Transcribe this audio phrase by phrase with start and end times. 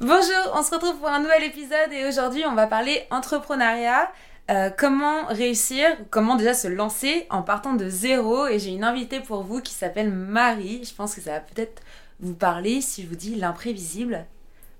[0.00, 4.10] Bonjour, on se retrouve pour un nouvel épisode et aujourd'hui on va parler entrepreneuriat.
[4.50, 8.46] Euh, comment réussir, comment déjà se lancer en partant de zéro.
[8.46, 10.82] Et j'ai une invitée pour vous qui s'appelle Marie.
[10.84, 11.82] Je pense que ça va peut-être
[12.18, 14.24] vous parler si je vous dis l'imprévisible.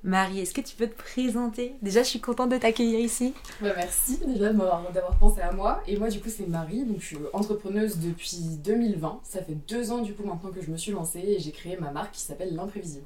[0.05, 1.75] Marie, est-ce que tu peux te présenter?
[1.83, 3.35] Déjà, je suis contente de t'accueillir ici.
[3.61, 5.83] Bah, merci déjà d'avoir pensé à moi.
[5.87, 6.85] Et moi, du coup, c'est Marie.
[6.85, 9.21] Donc, je suis entrepreneuse depuis 2020.
[9.25, 11.77] Ça fait deux ans, du coup, maintenant que je me suis lancée et j'ai créé
[11.77, 13.05] ma marque qui s'appelle L'Imprévisible.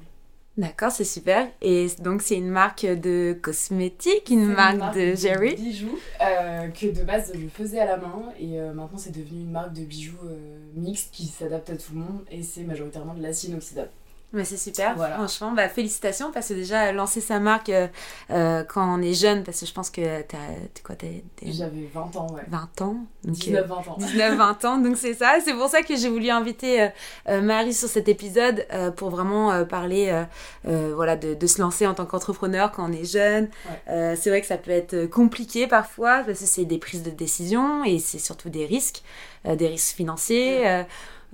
[0.57, 1.47] D'accord, c'est super.
[1.61, 5.55] Et donc, c'est une marque de cosmétiques, une, marque, de Jerry.
[5.55, 9.41] bijoux euh, que de base je faisais à la main et euh, maintenant c'est devenu
[9.41, 10.37] une marque de bijoux euh,
[10.73, 13.89] mixte qui s'adapte à tout le monde et c'est majoritairement de l'acier inoxydable.
[14.33, 17.87] Mais c'est super, franchement, bah, félicitations parce que déjà lancer sa marque euh,
[18.31, 20.37] euh, quand on est jeune, parce que je pense que t'as
[20.83, 20.95] quoi
[21.41, 22.41] J'avais 20 ans, ouais.
[22.49, 23.97] 20 ans 19-20 ans.
[23.99, 25.35] 19-20 ans, donc c'est ça.
[25.43, 26.89] C'est pour ça que j'ai voulu inviter
[27.29, 28.67] euh, Marie sur cet épisode
[28.97, 30.25] pour vraiment parler
[30.63, 33.47] voilà, de, de, se lancer en tant qu'entrepreneur quand on est jeune.
[33.87, 37.85] c'est vrai que ça peut être compliqué parfois parce que c'est des prises de décision
[37.85, 39.01] et c'est surtout des risques,
[39.45, 40.83] des risques financiers.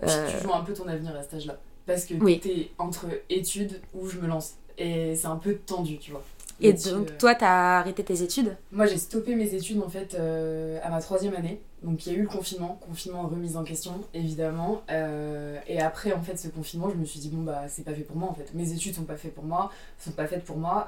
[0.02, 2.40] tu joues un peu ton avenir à cet âge-là parce que oui.
[2.40, 4.56] t'es entre études où je me lance.
[4.78, 6.24] Et c'est un peu tendu, tu vois.
[6.62, 8.56] Et donc, euh, toi, t'as arrêté tes études?
[8.72, 11.60] Moi, j'ai stoppé mes études en fait euh, à ma troisième année.
[11.82, 14.84] Donc, il y a eu le confinement, confinement remise en question, évidemment.
[14.92, 17.94] Euh, et après, en fait, ce confinement, je me suis dit, bon, bah, c'est pas
[17.94, 18.54] fait pour moi en fait.
[18.54, 20.88] Mes études sont pas faites pour moi, sont pas faites pour moi.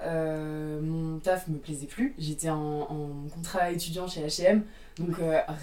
[0.82, 2.14] mon taf me plaisait plus.
[2.20, 4.62] J'étais en, en, contrat étudiant chez HM.
[5.00, 5.16] Donc,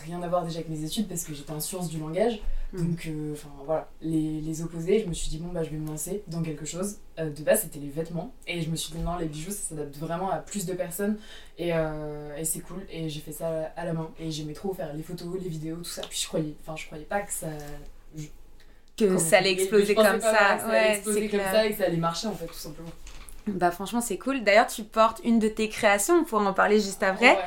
[0.06, 2.40] rien à voir déjà avec mes études parce que j'étais en sciences du langage.
[2.72, 2.86] Mm.
[2.86, 5.76] Donc, euh, enfin voilà, les, les, opposés, je me suis dit, bon, bah, je vais
[5.76, 6.98] me lancer dans quelque chose.
[7.18, 8.32] Euh, de base, c'était les vêtements.
[8.46, 11.18] Et je me suis dit, non, les bijoux, ça s'adapte vraiment à plus de personnes.
[11.58, 12.86] Et, euh, et c'est cool.
[12.90, 14.10] Et j'ai fait ça à la main.
[14.18, 16.02] Et j'aimais trop faire les photos, les vidéos, tout ça.
[16.08, 17.48] Puis je croyais, enfin, je croyais pas que ça.
[18.96, 20.68] que ça allait exploser comme ça.
[20.68, 22.90] ouais, c'est comme ça et que ça allait marcher, en fait, tout simplement.
[23.46, 24.42] Bah franchement c'est cool.
[24.42, 27.38] D'ailleurs tu portes une de tes créations, on pourra en parler juste après.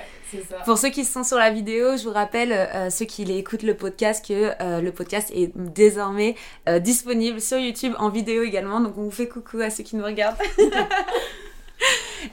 [0.65, 3.75] Pour ceux qui sont sur la vidéo, je vous rappelle, euh, ceux qui écoutent le
[3.75, 6.35] podcast, que euh, le podcast est désormais
[6.67, 8.79] euh, disponible sur YouTube en vidéo également.
[8.79, 10.37] Donc on vous fait coucou à ceux qui nous regardent.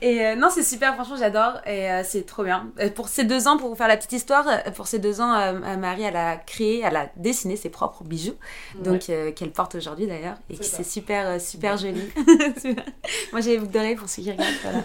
[0.02, 1.60] Et euh, non, c'est super, franchement, j'adore.
[1.66, 2.70] Et euh, c'est trop bien.
[2.80, 5.52] Euh, pour ces deux ans, pour vous faire la petite histoire, pour ces deux ans,
[5.78, 8.36] Marie, elle a créé, elle a dessiné ses propres bijoux.
[8.76, 10.36] Donc, qu'elle porte aujourd'hui d'ailleurs.
[10.48, 12.02] Et que c'est super, super joli.
[13.32, 14.50] Moi, j'ai les boucles d'oreilles pour ceux qui regardent.
[14.62, 14.84] Voilà.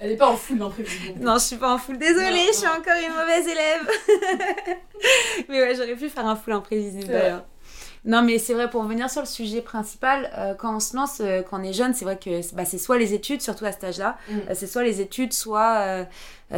[0.00, 1.20] elle est pas en full l'imprévisible.
[1.20, 1.98] Non, je suis pas en full.
[1.98, 3.88] Désolée, je suis encore une mauvaise élève.
[5.48, 7.44] Mais ouais, j'aurais pu faire un full imprévisible d'ailleurs.
[8.04, 11.20] Non, mais c'est vrai, pour revenir sur le sujet principal, euh, quand on se lance,
[11.20, 13.72] euh, quand on est jeune, c'est vrai que bah, c'est soit les études, surtout à
[13.72, 14.32] cet âge-là, mm.
[14.32, 16.06] euh, c'est soit les études, soit,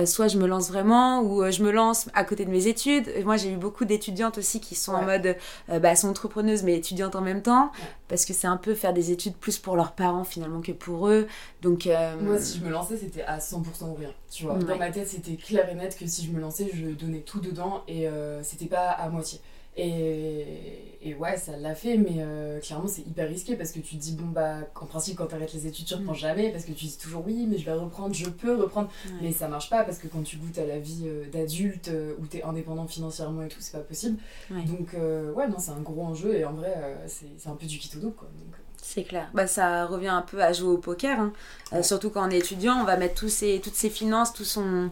[0.06, 3.10] soit je me lance vraiment, ou je me lance à côté de mes études.
[3.24, 5.36] Moi, j'ai eu beaucoup d'étudiantes aussi qui sont en mode,
[5.68, 7.72] bah, sont entrepreneuses, mais étudiantes en même temps,
[8.08, 11.08] parce que c'est un peu faire des études plus pour leurs parents finalement que pour
[11.08, 11.26] eux.
[11.60, 11.88] Donc,
[12.20, 14.10] Moi, si je me lançais, c'était à 100% ou rien.
[14.30, 16.86] Tu vois, dans ma tête, c'était clair et net que si je me lançais, je
[16.86, 18.08] donnais tout dedans et
[18.42, 19.40] c'était pas à moitié.
[19.76, 23.96] Et, et ouais, ça l'a fait, mais euh, clairement, c'est hyper risqué parce que tu
[23.96, 26.16] te dis, bon, bah, en principe, quand tu arrêtes les études, tu reprends mm.
[26.16, 28.90] jamais parce que tu dis toujours, oui, mais je vais reprendre, je peux reprendre.
[29.20, 32.14] Mais ça marche pas parce que quand tu goûtes à la vie euh, d'adulte euh,
[32.20, 34.18] où tu es indépendant financièrement et tout, c'est pas possible.
[34.50, 36.72] Donc, ouais, non, c'est un gros enjeu et en vrai,
[37.06, 38.28] c'est un peu du kitodo, quoi.
[38.38, 39.30] Donc, c'est clair.
[39.32, 41.18] Bah, ça revient un peu à jouer au poker.
[41.18, 41.82] Hein.
[41.82, 44.90] surtout quand on est étudiant, on va mettre tous ses, toutes ses finances, tout son,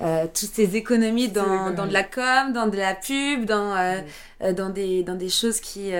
[0.00, 4.00] euh, toutes ces économies dans, dans, de la com, dans de la pub, dans, euh,
[4.42, 5.92] euh, dans, des, dans des choses qui,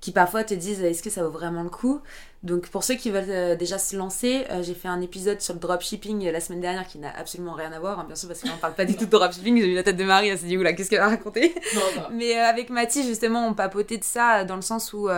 [0.00, 2.00] qui parfois te disent est-ce que ça vaut vraiment le coup?
[2.44, 5.54] Donc pour ceux qui veulent euh, déjà se lancer, euh, j'ai fait un épisode sur
[5.54, 8.28] le dropshipping euh, la semaine dernière qui n'a absolument rien à voir, hein, bien sûr
[8.28, 9.58] parce qu'on parle pas du tout de dropshipping.
[9.58, 11.54] J'ai vu la tête de Marie, elle s'est dit oula qu'est-ce qu'elle va raconter?
[12.12, 15.08] Mais avec Mathis justement on papotait de ça dans le sens où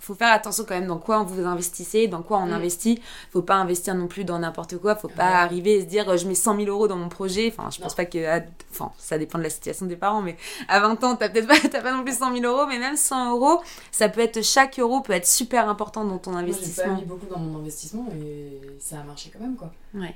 [0.00, 2.52] faut faire attention quand même dans quoi vous investissez, dans quoi on mm.
[2.52, 3.02] investit.
[3.32, 4.94] Faut pas investir non plus dans n'importe quoi.
[4.94, 7.52] Faut pas arriver et se dire je mets 100 000 euros dans mon projet.
[7.52, 8.40] Enfin je pense pas que,
[8.70, 10.36] enfin ça dépend de la situation des parents, mais
[10.68, 13.32] à 20 ans t'as peut-être pas, pas non plus 100 000 euros, mais même 100
[13.32, 13.60] euros,
[13.90, 17.26] ça peut être chaque euro peut être super important dans ton investissement pas mis beaucoup
[17.26, 19.72] dans mon investissement et ça a marché quand même quoi.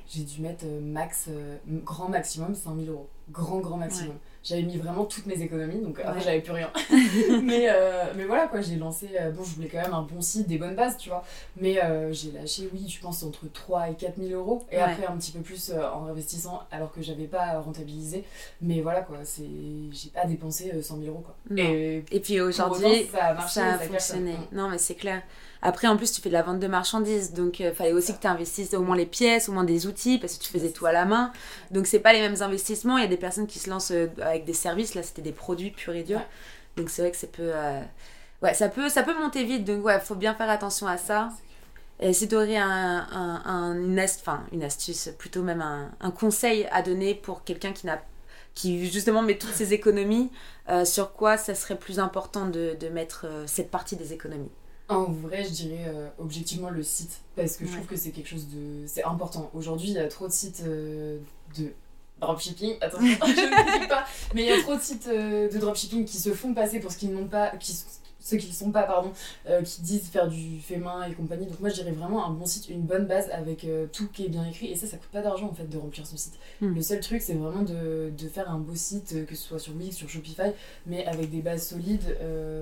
[0.07, 4.15] J'ai dû mettre euh, max, euh, grand maximum 100 000 euros grand, grand maximum.
[4.43, 6.71] J'avais mis vraiment toutes mes économies, donc après j'avais plus rien.
[7.43, 9.07] mais, euh, mais voilà quoi, j'ai lancé.
[9.35, 11.23] Bon, je voulais quand même un bon site, des bonnes bases, tu vois.
[11.57, 14.63] Mais euh, j'ai lâché, oui, je pense entre 3 et 4 000 euros.
[14.71, 18.23] Et après un petit peu plus en investissant alors que j'avais pas rentabilisé.
[18.61, 19.43] Mais voilà quoi, c'est
[19.91, 21.35] j'ai pas dépensé 100 000 euros quoi.
[21.55, 24.35] Et, et, puis aujourd'hui, ça a, marché, ça a fonctionné.
[24.51, 25.21] Non, mais c'est clair.
[25.61, 28.21] Après, en plus, tu fais de la vente de marchandises, donc il fallait aussi que
[28.21, 30.85] tu investisses au moins les pièces, au moins des outils, parce que tu faisais tout
[30.85, 31.31] à la main.
[31.69, 32.97] Donc, c'est pas les mêmes investissements.
[32.97, 34.95] Il y a des personnes qui se lancent avec des services.
[34.95, 36.21] Là, c'était des produits purs et durs.
[36.77, 37.81] Donc c'est vrai que ça peut, euh,
[38.41, 39.65] ouais, ça peut, ça peut monter vite.
[39.65, 41.29] Donc ouais, faut bien faire attention à ça.
[41.99, 43.07] Et si tu aurais un,
[43.45, 47.87] un, une, enfin, une astuce, plutôt même un, un conseil à donner pour quelqu'un qui
[47.87, 48.01] n'a
[48.55, 50.31] qui justement met toutes ses économies,
[50.69, 54.51] euh, sur quoi ça serait plus important de, de mettre euh, cette partie des économies?
[54.91, 58.47] En vrai, je dirais objectivement le site, parce que je trouve que c'est quelque chose
[58.47, 58.85] de...
[58.87, 59.49] C'est important.
[59.53, 61.19] Aujourd'hui, il y a trop de sites de
[62.21, 65.57] dropshipping, attention, je ne dis pas, mais il y a trop de sites euh, de
[65.57, 67.75] dropshipping qui se font passer pour ce qu'ils n'ont pas, qui,
[68.21, 69.11] ceux qui ne sont pas, pardon,
[69.49, 71.47] euh, qui disent faire du fait main et compagnie.
[71.47, 74.25] Donc moi je dirais vraiment un bon site, une bonne base avec euh, tout qui
[74.25, 74.67] est bien écrit.
[74.67, 76.35] Et ça, ça coûte pas d'argent en fait de remplir son site.
[76.61, 76.73] Hmm.
[76.73, 79.59] Le seul truc, c'est vraiment de, de, faire un beau site, euh, que ce soit
[79.59, 80.51] sur Wix, sur Shopify,
[80.85, 82.17] mais avec des bases solides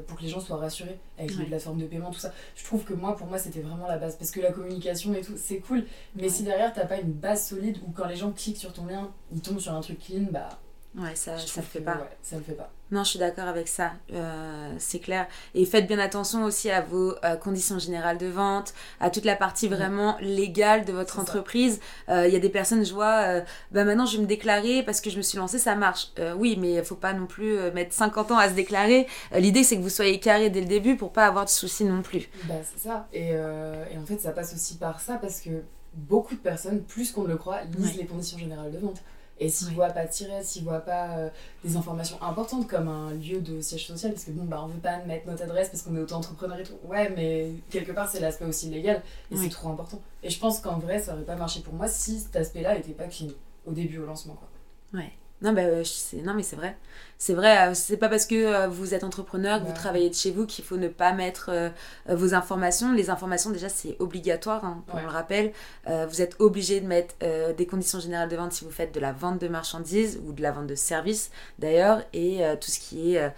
[0.07, 2.33] pour que les gens soient rassurés avec les plateformes de paiement, tout ça.
[2.55, 4.15] Je trouve que moi, pour moi, c'était vraiment la base.
[4.15, 5.85] Parce que la communication et tout, c'est cool.
[6.15, 8.85] Mais si derrière, t'as pas une base solide où quand les gens cliquent sur ton
[8.85, 10.59] lien, ils tombent sur un truc clean, bah
[10.97, 11.95] Ouais, ça, ça le fait pas.
[11.95, 12.71] Ouais, ça le fait pas.
[12.91, 15.27] Non, je suis d'accord avec ça, euh, c'est clair.
[15.53, 19.35] Et faites bien attention aussi à vos euh, conditions générales de vente, à toute la
[19.35, 21.79] partie vraiment légale de votre entreprise.
[22.09, 23.41] Euh, il y a des personnes, je vois,
[23.71, 26.11] bah maintenant je vais me déclarer parce que je me suis lancée, ça marche.
[26.37, 29.05] oui, mais il faut pas non plus mettre 50 ans à se déclarer.
[29.35, 32.01] L'idée, c'est que vous soyez carré dès le début pour pas avoir de soucis non
[32.01, 32.27] plus.
[32.45, 33.07] Bah, c'est ça.
[33.13, 35.61] Et, et, en fait, ça passe aussi par ça parce que
[35.93, 39.03] beaucoup de personnes, plus qu'on ne le croit, lisent les conditions générales de vente.
[39.39, 41.29] Et s'ils ne voient pas tirer, s'ils voient pas euh,
[41.63, 44.79] des informations importantes comme un lieu de siège social, parce que bon, bah, on veut
[44.79, 46.77] pas mettre notre adresse parce qu'on est auto-entrepreneur et tout.
[46.83, 49.01] Ouais, mais quelque part, c'est l'aspect aussi légal
[49.31, 50.01] et c'est trop important.
[50.23, 52.91] Et je pense qu'en vrai, ça aurait pas marché pour moi si cet aspect-là était
[52.91, 53.29] pas clean
[53.65, 54.35] au début, au lancement.
[54.35, 54.99] Quoi.
[54.99, 55.11] Ouais.
[55.41, 56.75] Non, bah, non mais c'est vrai.
[57.21, 60.15] C'est vrai, euh, c'est pas parce que euh, vous êtes entrepreneur, que vous travaillez de
[60.15, 61.69] chez vous qu'il faut ne pas mettre euh,
[62.07, 62.93] vos informations.
[62.93, 65.51] Les informations, déjà, c'est obligatoire, hein, on le rappelle.
[65.85, 67.15] vous êtes obligé de mettre
[67.57, 70.41] des conditions générales de vente si vous faites de la vente de marchandises ou de
[70.41, 73.33] la vente de services, d'ailleurs, et tout ce qui est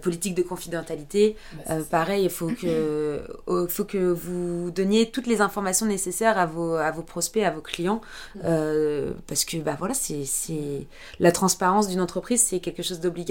[0.00, 1.36] politique de confidentialité.
[1.68, 3.20] Bah, pareil, il faut que,
[3.68, 7.60] faut que vous donniez toutes les informations nécessaires à vos, à vos prospects, à vos
[7.60, 8.00] clients,
[8.42, 10.86] parce que bah, voilà, c'est
[11.20, 13.25] la transparence d'une entreprise, c'est quelque chose d'obligatoire.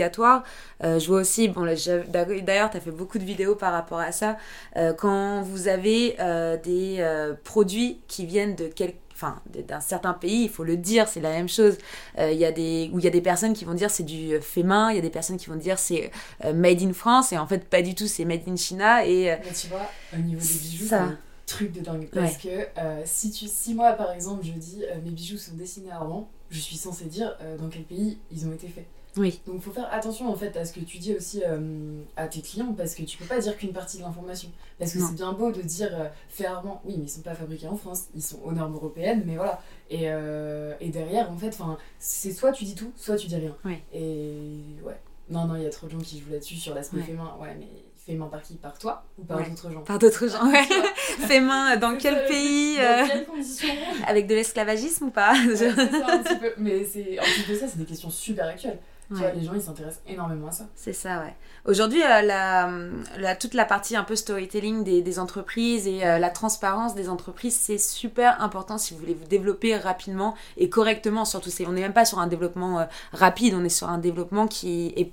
[0.84, 4.12] Euh, je vois aussi, bon, d'ailleurs, tu as fait beaucoup de vidéos par rapport à
[4.12, 4.38] ça.
[4.78, 7.06] Euh, quand vous avez euh, des
[7.44, 11.32] produits qui viennent de quel, enfin d'un certain pays, il faut le dire, c'est la
[11.32, 11.78] même chose.
[12.18, 14.40] Il y a des où il y a des personnes qui vont dire c'est du
[14.42, 16.12] fait main, il y a des personnes qui vont dire c'est
[16.54, 19.68] made in France et en fait pas du tout, c'est made in China et tu
[19.68, 21.10] vois au niveau des bijoux ça
[21.46, 22.68] truc de dingue parce que
[23.06, 26.60] si tu si moi par exemple je dis mes bijoux sont dessinés à Rouen je
[26.60, 28.86] suis censée dire euh, dans quel pays ils ont été faits.
[29.18, 29.40] Oui.
[29.48, 32.42] Donc faut faire attention en fait à ce que tu dis aussi euh, à tes
[32.42, 34.50] clients parce que tu peux pas dire qu'une partie de l'information.
[34.78, 36.48] Parce que c'est bien beau de dire euh, fait
[36.84, 39.62] oui mais ils sont pas fabriqués en France, ils sont aux normes européennes, mais voilà.
[39.90, 41.58] Et, et derrière en fait,
[42.00, 43.56] c'est soit tu dis tout, soit tu dis rien.
[43.64, 43.78] Oui.
[43.94, 45.00] Et ouais.
[45.30, 47.36] Non, non, il y a trop de gens qui jouent là-dessus sur l'aspect féminin.
[47.42, 47.68] Ouais, mais
[48.06, 48.56] fait main par qui?
[48.56, 49.82] Par toi ou par d'autres gens?
[49.82, 50.64] Par d'autres gens, ouais.
[51.28, 53.68] fait main dans quel pays Dans euh, quelles conditions?
[54.06, 55.34] Avec de l'esclavagisme ou pas?
[55.56, 56.54] C'est ça un petit peu.
[56.58, 56.82] Mais
[57.20, 60.52] en plus de ça, c'est des questions super actuelles les gens, ils s'intéressent énormément à
[60.52, 60.68] ça.
[60.76, 61.36] C'est ça, ouais.
[61.68, 62.70] Aujourd'hui, euh, la,
[63.18, 67.10] la, toute la partie un peu storytelling des, des entreprises et euh, la transparence des
[67.10, 71.26] entreprises, c'est super important si vous voulez vous développer rapidement et correctement.
[71.26, 74.48] Surtout, on n'est même pas sur un développement euh, rapide, on est sur un développement
[74.48, 75.12] qui est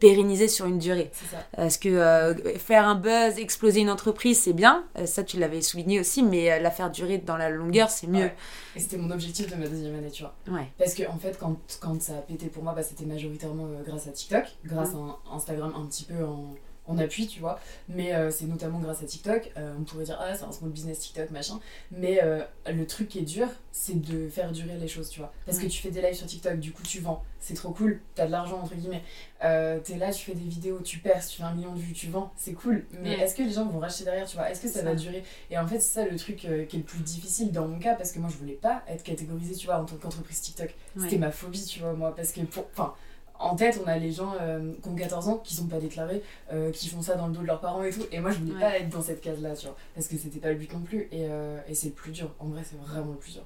[0.00, 1.10] pérennisé sur une durée.
[1.12, 1.36] Ça.
[1.54, 4.84] Parce que faire un buzz, exploser une entreprise, c'est bien.
[5.04, 8.30] ça, tu l'avais souligné aussi, mais la faire durer dans la longueur, c'est mieux.
[8.74, 10.34] Et c'était mon objectif de ma deuxième année, tu vois.
[10.48, 10.68] Ouais.
[10.78, 14.06] Parce que, en fait, quand, quand ça a pété pour moi, bah, c'était majoritairement grâce
[14.06, 16.54] à TikTok, grâce à Instagram un petit peu en,
[16.88, 17.58] en appui, tu vois.
[17.88, 19.50] Mais euh, c'est notamment grâce à TikTok.
[19.56, 21.60] Euh, on pourrait dire, ah, c'est un small business TikTok, machin.
[21.90, 25.32] Mais euh, le truc qui est dur, c'est de faire durer les choses, tu vois.
[25.44, 27.22] Parce que tu fais des lives sur TikTok, du coup, tu vends.
[27.40, 28.00] C'est trop cool.
[28.14, 29.02] T'as de l'argent, entre guillemets.
[29.40, 32.08] T'es là, tu fais des vidéos, tu perces, tu fais un million de vues, tu
[32.08, 32.32] vends.
[32.36, 32.86] C'est cool.
[33.00, 34.50] Mais est-ce que les gens vont racheter derrière, tu vois?
[34.50, 35.22] Est-ce que ça, va durer?
[35.50, 37.94] Et en fait, c'est ça le truc qui est le plus difficile dans mon cas,
[37.94, 40.74] parce que moi, je voulais pas être catégorisée, tu vois, en tant qu'entreprise TikTok.
[40.98, 42.14] C'était ma phobie, tu vois, moi.
[42.14, 42.66] Parce que pour.
[42.72, 42.94] Enfin,
[43.38, 46.22] en tête, on a les gens euh, qui ont 14 ans, qui sont pas déclarés,
[46.52, 48.04] euh, qui font ça dans le dos de leurs parents et tout.
[48.12, 49.76] Et moi, je voulais pas être dans cette case-là, tu vois.
[49.94, 51.08] Parce que c'était pas le but non plus.
[51.12, 52.34] Et, euh, et c'est le plus dur.
[52.38, 53.44] En vrai, c'est vraiment le plus dur.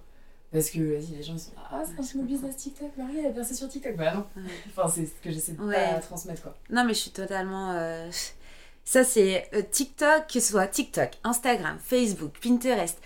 [0.53, 3.19] Parce que vas-y, les gens ils sont là, ah, c'est un nouveau business TikTok, Marie,
[3.21, 3.95] elle a percé sur TikTok.
[3.97, 4.27] Bah non.
[4.69, 6.57] Enfin, c'est ce que j'essaie de pas transmettre, quoi.
[6.71, 7.71] Non, mais je suis totalement.
[7.71, 8.11] Euh,
[8.85, 12.99] ça, c'est TikTok, que ce soit TikTok, Instagram, Facebook, Pinterest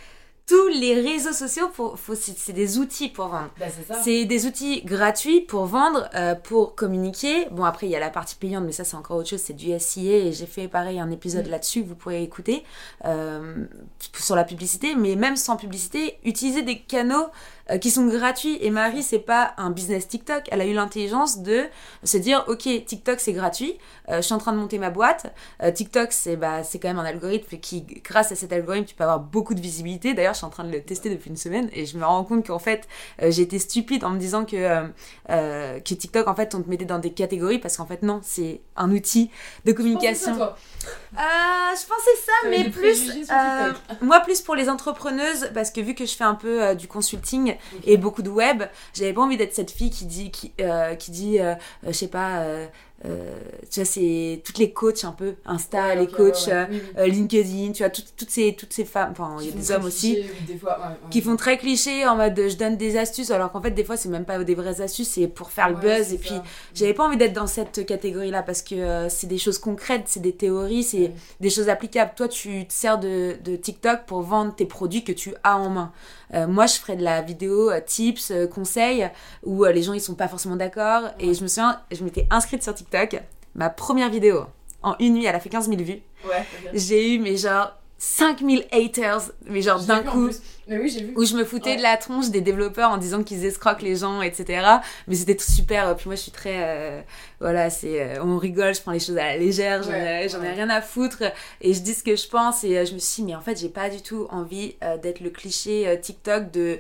[0.47, 1.71] tous les réseaux sociaux,
[2.15, 3.51] c'est des outils pour vendre.
[3.59, 3.67] Bah,
[4.03, 7.47] c'est des outils gratuits pour vendre, euh, pour communiquer.
[7.51, 9.41] Bon, après, il y a la partie payante, mais ça, c'est encore autre chose.
[9.41, 11.51] C'est du SIA et j'ai fait pareil un épisode mm.
[11.51, 12.63] là-dessus vous pourrez écouter
[13.07, 13.65] euh,
[14.19, 14.95] sur la publicité.
[14.95, 17.27] Mais même sans publicité, utiliser des canaux
[17.71, 18.59] euh, qui sont gratuits.
[18.61, 20.45] Et Marie, c'est pas un business TikTok.
[20.51, 21.65] Elle a eu l'intelligence de
[22.03, 23.79] se dire, ok, TikTok c'est gratuit.
[24.11, 25.33] Euh, je suis en train de monter ma boîte.
[25.63, 28.95] Euh, TikTok c'est bah c'est quand même un algorithme qui, grâce à cet algorithme, tu
[28.95, 30.15] peux avoir beaucoup de visibilité.
[30.15, 32.25] D'ailleurs, je suis en train de le tester depuis une semaine et je me rends
[32.25, 32.87] compte qu'en fait,
[33.21, 34.55] j'ai été stupide en me disant que
[35.29, 38.61] que TikTok en fait on te mettait dans des catégories parce qu'en fait non, c'est
[38.77, 39.31] un outil
[39.65, 40.37] de communication.
[41.17, 43.11] Je pensais ça, mais plus
[44.01, 47.57] moi plus pour les entrepreneuses parce que vu que je fais un peu du consulting
[47.85, 48.65] et beaucoup de web.
[48.93, 51.93] J'avais pas envie d'être cette fille qui dit, qui, euh, qui dit, euh, euh, je
[51.93, 52.45] sais pas,
[53.71, 56.49] tu vois, c'est toutes les coachs un peu, Insta, les coachs,
[56.97, 60.19] LinkedIn, tu vois, toutes, ces, toutes ces femmes, enfin, il y a des hommes aussi,
[61.11, 63.97] qui font très cliché en mode je donne des astuces, alors qu'en fait, des fois,
[63.97, 66.13] c'est même pas des vraies astuces, c'est pour faire le buzz.
[66.13, 66.35] Et puis,
[66.75, 70.33] j'avais pas envie d'être dans cette catégorie-là parce que c'est des choses concrètes, c'est des
[70.33, 72.13] théories, c'est des choses applicables.
[72.17, 75.71] Toi, tu te sers de, de TikTok pour vendre tes produits que tu as en
[75.71, 75.93] main.
[76.33, 79.09] Euh, moi, je ferais de la vidéo euh, tips, euh, conseils,
[79.45, 81.03] où les gens ils sont pas forcément d'accord.
[81.19, 82.94] Et je me souviens, je m'étais inscrite sur TikTok.
[83.55, 84.47] Ma première vidéo,
[84.83, 86.01] en une nuit, elle a fait 15 000 vues.
[86.27, 90.29] Ouais, J'ai eu, mais genre, 5000 haters, mais genre d'un coup.
[90.69, 91.15] Mais oui, j'ai vu.
[91.17, 94.21] Où je me foutais de la tronche des développeurs en disant qu'ils escroquent les gens,
[94.21, 94.67] etc.
[95.09, 95.95] Mais c'était super.
[95.97, 96.57] Puis moi, je suis très.
[96.59, 97.01] Euh,
[97.41, 98.03] voilà, c'est.
[98.03, 101.23] Euh, on rigole, je prends les choses à la légère, j'en ai, rien à foutre.
[101.61, 102.65] Et je dis ce que je pense.
[102.65, 105.21] Et euh, je me suis dit, mais en fait, j'ai pas du tout envie d'être
[105.21, 106.79] le cliché TikTok de.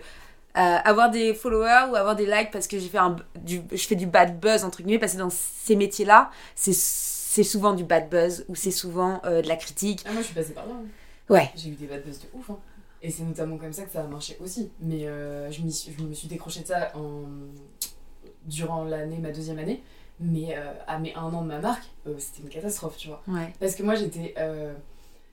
[0.54, 3.96] Avoir des followers ou avoir des likes parce que j'ai fait un, du, je fais
[3.96, 6.72] du bad buzz entre guillemets parce que dans ces métiers là c'est
[7.42, 10.52] souvent du bad buzz ou c'est souvent de la critique ah, moi je suis passée
[10.52, 10.86] par là hein.
[11.28, 11.50] Ouais.
[11.56, 12.50] J'ai eu des bad buzz de ouf.
[12.50, 12.58] Hein.
[13.02, 14.70] Et c'est notamment comme ça que ça a marché aussi.
[14.80, 17.24] Mais euh, je, je, me suis décroché de ça en...
[18.46, 19.82] durant l'année, ma deuxième année.
[20.20, 23.22] Mais euh, à mes un an de ma marque, euh, c'était une catastrophe, tu vois.
[23.26, 23.52] Ouais.
[23.60, 24.34] Parce que moi, j'étais.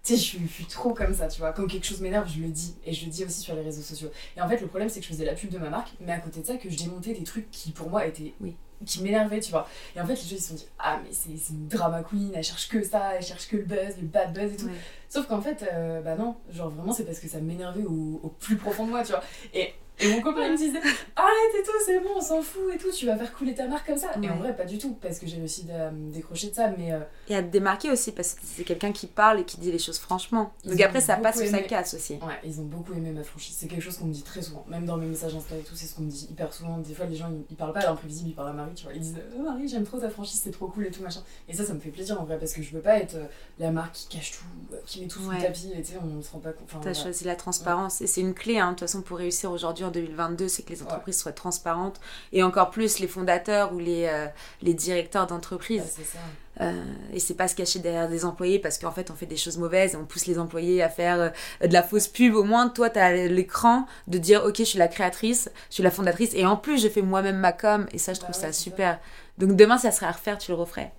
[0.04, 1.54] Tu sais, je, je suis trop comme ça, tu vois.
[1.54, 2.76] Quand quelque chose m'énerve, je le dis.
[2.86, 4.10] Et je le dis aussi sur les réseaux sociaux.
[4.36, 5.92] Et en fait, le problème, c'est que je faisais la pub de ma marque.
[6.00, 8.56] Mais à côté de ça, que je démontais des trucs qui, pour moi, étaient oui
[8.86, 9.68] qui m'énervait, tu vois.
[9.96, 12.32] Et en fait, les gens ils se sont dit Ah, mais c'est une drama queen,
[12.34, 14.70] elle cherche que ça, elle cherche que le buzz, le bad buzz et tout.
[15.10, 18.30] Sauf qu'en fait, euh, bah non, genre vraiment, c'est parce que ça m'énervait au, au,
[18.30, 19.24] plus profond de moi, tu vois.
[19.54, 22.74] Et et mon copain il me disait arrête et tout, c'est bon, on s'en fout
[22.74, 24.12] et tout, tu vas faire couler ta marque comme ça.
[24.22, 26.70] Et en vrai, pas du tout, parce que j'ai réussi à me décrocher de ça.
[26.78, 29.58] Mais, euh, Et à te démarquer aussi, parce que c'est quelqu'un qui parle et qui
[29.58, 30.54] dit les choses franchement.
[30.66, 32.14] Donc après, ça passe ou ça casse aussi.
[32.14, 33.56] Ouais, ils ont beaucoup aimé ma franchise.
[33.60, 35.76] C'est quelque chose qu'on me dit très souvent, même dans mes messages Insta et tout,
[35.76, 36.78] c'est ce qu'on me dit hyper souvent.
[36.78, 38.94] Des fois, les gens ils, parlent pas à l'imprévisible, ils parlent à Marie, tu vois.
[38.94, 41.22] Ils disent oh, Marie, j'aime trop ta franchise, c'est trop cool et tout machin.
[41.48, 43.26] Et ça, ça me fait plaisir en vrai, parce que je veux pas être euh,
[43.60, 46.00] la marque qui cache tout, euh, qui met tout sous le tapis et tu sais,
[46.02, 46.68] on se rend pas compte.
[46.70, 49.52] Enfin, T'as choisi la transparence et c'est une clé, hein, de toute façon, pour réussir
[49.52, 52.00] aujourd'hui en 2022, c'est les entreprises soient transparentes
[52.32, 54.28] et encore plus les fondateurs ou les, euh,
[54.62, 55.84] les directeurs d'entreprise.
[55.84, 56.20] ça.
[56.60, 56.84] Euh,
[57.14, 59.58] et c'est pas se cacher derrière des employés parce qu'en fait on fait des choses
[59.58, 61.20] mauvaises et on pousse les employés à faire
[61.62, 62.36] euh, de la fausse pub.
[62.36, 65.84] Au moins toi tu as l'écran de dire ok je suis la créatrice, je suis
[65.84, 68.48] la fondatrice et en plus je fais moi-même ma com et ça je trouve bah
[68.48, 69.00] ça super.
[69.38, 70.92] Donc demain ça serait à refaire, tu le referais?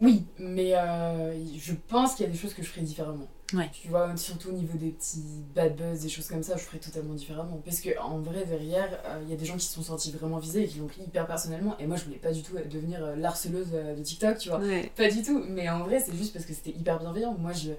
[0.00, 0.74] Oui, mais
[1.58, 3.28] je pense qu'il y a des choses que je ferais différemment.
[3.52, 3.70] Ouais.
[3.72, 5.22] Tu vois, surtout au niveau des petits
[5.54, 7.60] bad buzz, des choses comme ça, je ferais totalement différemment.
[7.64, 10.10] Parce que en vrai, derrière, euh, il y a des gens qui se sont sentis
[10.10, 11.76] vraiment visés et qui l'ont pris hyper personnellement.
[11.78, 14.60] Et moi, je voulais pas du tout devenir euh, l'harceleuse euh, de TikTok, tu vois.
[14.96, 15.44] Pas du tout.
[15.48, 17.34] Mais en vrai, c'est juste parce que c'était hyper bienveillant.
[17.38, 17.72] Moi, je.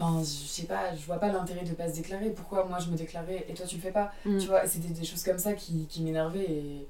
[0.00, 2.30] Je sais pas, je vois pas l'intérêt de pas se déclarer.
[2.30, 4.12] Pourquoi moi je me déclarais et toi tu le fais pas?
[4.24, 4.38] Mm.
[4.38, 6.50] Tu vois, c'était des choses comme ça qui, qui m'énervaient.
[6.50, 6.88] Et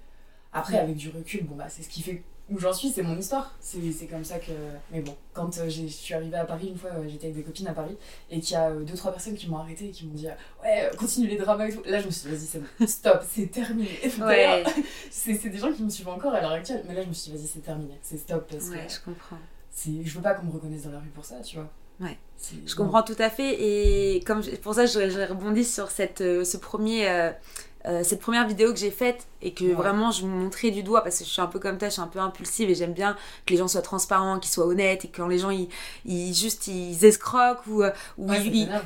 [0.54, 3.16] après, avec du recul, bon bah, c'est ce qui fait où j'en suis, c'est mon
[3.16, 3.54] histoire.
[3.60, 4.52] C'est comme ça que.
[4.90, 7.42] Mais bon, quand euh, je suis arrivée à Paris, une fois, euh, j'étais avec des
[7.42, 7.96] copines à Paris,
[8.30, 10.26] et qu'il y a euh, deux, trois personnes qui m'ont arrêté et qui m'ont dit
[10.62, 11.82] Ouais, continue les dramas et tout.
[11.86, 13.88] Là, je me suis dit Vas-y, c'est bon, stop, c'est terminé.
[14.20, 14.62] Ouais.
[15.10, 17.30] c'est des gens qui me suivent encore à l'heure actuelle, mais là, je me suis
[17.30, 18.46] dit Vas-y, c'est terminé, c'est stop.
[18.50, 19.38] Parce ouais, je comprends.
[19.86, 21.68] Je veux pas qu'on me reconnaisse dans la rue pour ça, tu vois.
[22.00, 22.18] Ouais,
[22.66, 23.56] je comprends tout à fait.
[23.60, 27.32] Et comme pour ça, je, je rebondis sur cette, ce premier.
[28.02, 31.18] Cette première vidéo que j'ai faite et que vraiment je me montrais du doigt parce
[31.18, 33.14] que je suis un peu comme toi, je suis un peu impulsive et j'aime bien
[33.44, 35.68] que les gens soient transparents, qu'ils soient honnêtes et que quand les gens ils,
[36.06, 37.90] ils juste ils escroquent ou, euh,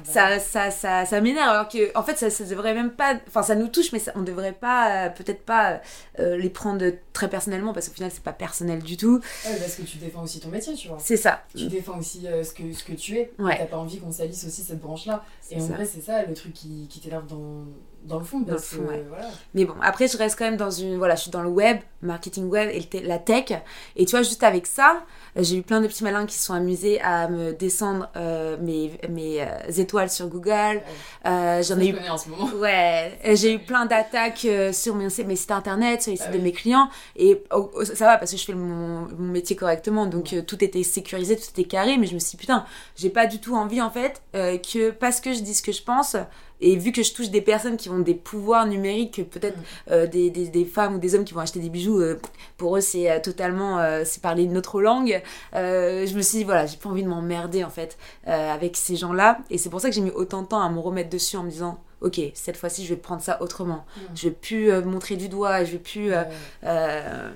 [0.02, 3.43] ça, ça, ça, ça, m'énerve alors que en fait ça, ça devrait même pas enfin
[3.43, 5.81] ça nous touche mais ça, on devrait pas euh, peut-être pas
[6.19, 9.21] euh, les prendre très personnellement parce qu'au final c'est pas personnel du tout.
[9.47, 10.99] Ouais, parce que tu défends aussi ton métier, tu vois.
[11.00, 11.43] C'est ça.
[11.55, 13.31] Tu défends aussi ce, que, ce que tu es.
[13.38, 15.25] T'as pas envie qu'on salisse aussi cette branche là.
[15.50, 17.64] Et en vrai c'est ça le truc qui, qui t'énerve dans
[18.05, 19.28] dans le fond parce que voilà.
[19.55, 20.97] Mais bon, après, je reste quand même dans une.
[20.97, 23.52] Voilà, je suis dans le web, marketing web et la tech.
[23.97, 25.05] Et tu vois, juste avec ça,
[25.37, 28.99] j'ai eu plein de petits malins qui se sont amusés à me descendre euh, mes,
[29.09, 30.83] mes euh, étoiles sur Google.
[31.26, 31.97] Euh, J'en ai eu.
[32.09, 32.49] En ce moment.
[32.57, 36.38] Ouais, j'ai eu plein d'attaques euh, sur mes, mes, sites internet, sur les sites de
[36.38, 36.88] mes clients.
[37.17, 40.07] Et oh, oh, ça va parce que je fais mon, mon métier correctement.
[40.07, 41.99] Donc tout était sécurisé, tout était carré.
[41.99, 42.64] Mais je me suis dit, putain,
[42.97, 45.83] j'ai pas du tout envie en fait que parce que je dis ce que je
[45.83, 46.17] pense,
[46.61, 49.62] et vu que je touche des personnes qui ont des pouvoirs numériques, peut-être mm.
[49.93, 52.19] euh, des, des, des, femmes ou des hommes qui vont acheter des bijoux, euh,
[52.57, 55.23] pour eux c'est euh, totalement, c'est parler une autre langue.
[55.53, 59.38] je me suis dit, voilà, j'ai pas envie de m'emmerder en fait avec ces gens-là.
[59.50, 61.45] Et c'est pour ça que j'ai mis autant de temps à me remettre dessus en
[61.45, 63.85] me disant, ok, cette fois-ci je vais prendre ça autrement.
[63.97, 64.00] Mm.
[64.15, 66.11] Je vais plus montrer du doigt, je vais plus.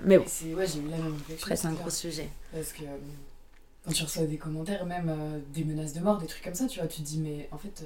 [0.05, 0.25] mais bon.
[0.57, 2.29] Ouais, j'ai eu la même Après, c'est un gros sujet.
[2.52, 2.83] Parce que
[3.85, 5.12] quand tu reçois des commentaires, même
[5.52, 7.59] des menaces de mort, des trucs comme ça, tu vois, tu te dis, mais en
[7.59, 7.85] fait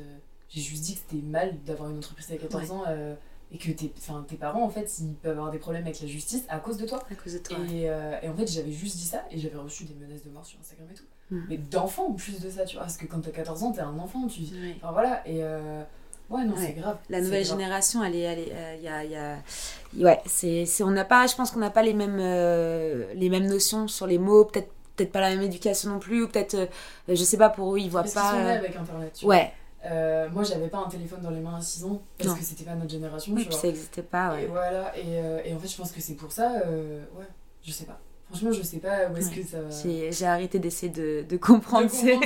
[0.49, 3.15] j'ai juste dit que c'était mal d'avoir une entreprise à 14 ans euh,
[3.53, 3.93] et que tes,
[4.29, 6.87] tes parents, en fait, ils peuvent avoir des problèmes avec la justice à cause de
[6.87, 7.03] toi.
[7.11, 7.59] À cause de toi.
[7.71, 10.31] Et, euh, et en fait, j'avais juste dit ça et j'avais reçu des menaces de
[10.31, 11.05] mort sur Instagram et tout.
[11.31, 11.43] Hmm.
[11.49, 12.85] Mais d'enfants en plus de ça, tu vois.
[12.85, 14.43] Parce que quand t'as 14 ans, t'es un enfant, tu.
[14.77, 15.27] Enfin voilà.
[15.27, 15.43] Et.
[15.43, 15.83] Euh,
[16.31, 16.99] ouais, non, c'est grave.
[17.09, 18.21] La nouvelle génération, elle est.
[18.21, 19.39] Elle est y a, y a...
[19.97, 21.27] Ouais, c'est, on n'a pas.
[21.27, 25.13] Je pense qu'on n'a pas les mêmes, les mêmes notions sur les mots, peut-être peut-être
[25.13, 26.69] pas la même éducation non plus, ou peut-être.
[27.09, 28.33] je sais pas, pour eux, ils voient Parce pas.
[28.33, 29.13] Qu'ils sont avec Internet.
[29.13, 29.53] Tu ouais.
[29.91, 32.65] Euh, moi, j'avais pas un téléphone dans les mains à 6 ans parce que c'était
[32.65, 33.33] pas notre génération.
[33.35, 34.33] Oui, ça n'existait pas.
[34.33, 34.45] Ouais.
[34.45, 36.63] Et voilà, et, euh, et, en fait, je pense que c'est pour ça.
[36.67, 37.27] Euh, ouais,
[37.63, 37.99] je sais pas.
[38.29, 39.71] Franchement, je sais pas où est-ce que ça va.
[40.11, 42.19] J'ai arrêté d'essayer de, de, comprendre, ces...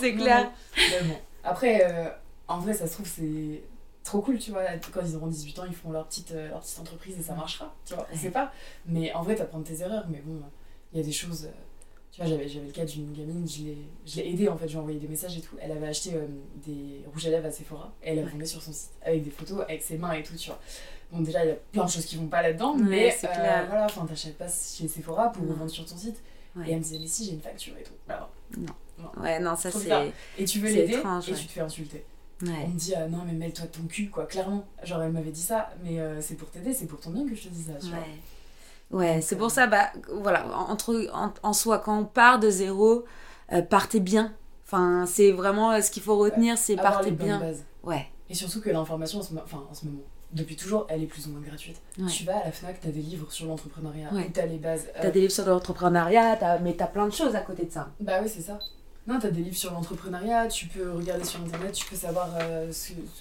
[0.00, 0.50] c'est clair.
[0.76, 1.16] Mais bon.
[1.44, 2.16] Après,
[2.48, 3.62] en vrai, ça se trouve, c'est
[4.02, 4.62] trop cool, tu vois.
[4.92, 7.74] Quand ils auront 18 ans, ils font leur petite, leur petite entreprise et ça marchera,
[7.84, 8.06] tu vois.
[8.12, 8.50] Je sais pas.
[8.86, 10.40] Mais en vrai, t'apprends tes erreurs, mais bon,
[10.92, 11.50] il y a des choses
[12.14, 14.68] tu vois, j'avais, j'avais le cas d'une gamine, je l'ai, je l'ai aidée en fait,
[14.68, 15.56] j'ai envoyé des messages et tout.
[15.60, 16.28] Elle avait acheté euh,
[16.64, 19.30] des rouges à lèvres à Sephora et elle a vendait sur son site avec des
[19.30, 20.60] photos, avec ses mains et tout, tu vois.
[21.10, 23.86] Bon, déjà, il y a plein de choses qui vont pas là-dedans, mais euh, voilà,
[23.86, 26.22] enfin, t'achètes pas chez Sephora pour revendre sur ton site.
[26.64, 27.94] Et elle me disait, mais si, j'ai une facture et tout.
[28.08, 29.20] Alors, non.
[29.20, 30.12] Ouais, non, ça c'est.
[30.38, 32.04] Et tu veux l'aider et tu te fais insulter.
[32.64, 34.64] On me dit, ah, non, mais mêle-toi de ton cul, quoi, clairement.
[34.84, 37.34] Genre, elle m'avait dit ça, mais euh, c'est pour t'aider, c'est pour ton bien que
[37.34, 38.04] je te dis ça, tu vois.
[38.90, 41.08] Ouais, c'est pour ça, bah, voilà, entre,
[41.42, 43.04] en, soi, quand on part de zéro,
[43.52, 44.32] euh, partez bien.
[44.66, 47.38] Enfin, c'est vraiment euh, ce qu'il faut retenir, c'est partez bien.
[47.40, 47.64] Bases.
[47.82, 48.06] Ouais.
[48.30, 50.00] Et surtout que l'information, enfin, en ce moment,
[50.32, 51.80] depuis toujours, elle est plus ou moins gratuite.
[52.08, 54.30] Tu vas à la FNAC, t'as des livres sur l'entrepreneuriat, ouais.
[54.32, 54.86] t'as les bases.
[55.00, 57.90] T'as des livres sur l'entrepreneuriat, mais t'as plein de choses à côté de ça.
[58.00, 58.58] Bah oui, c'est ça.
[59.06, 62.72] Non, t'as des livres sur l'entrepreneuriat, tu peux regarder sur internet, tu peux savoir euh,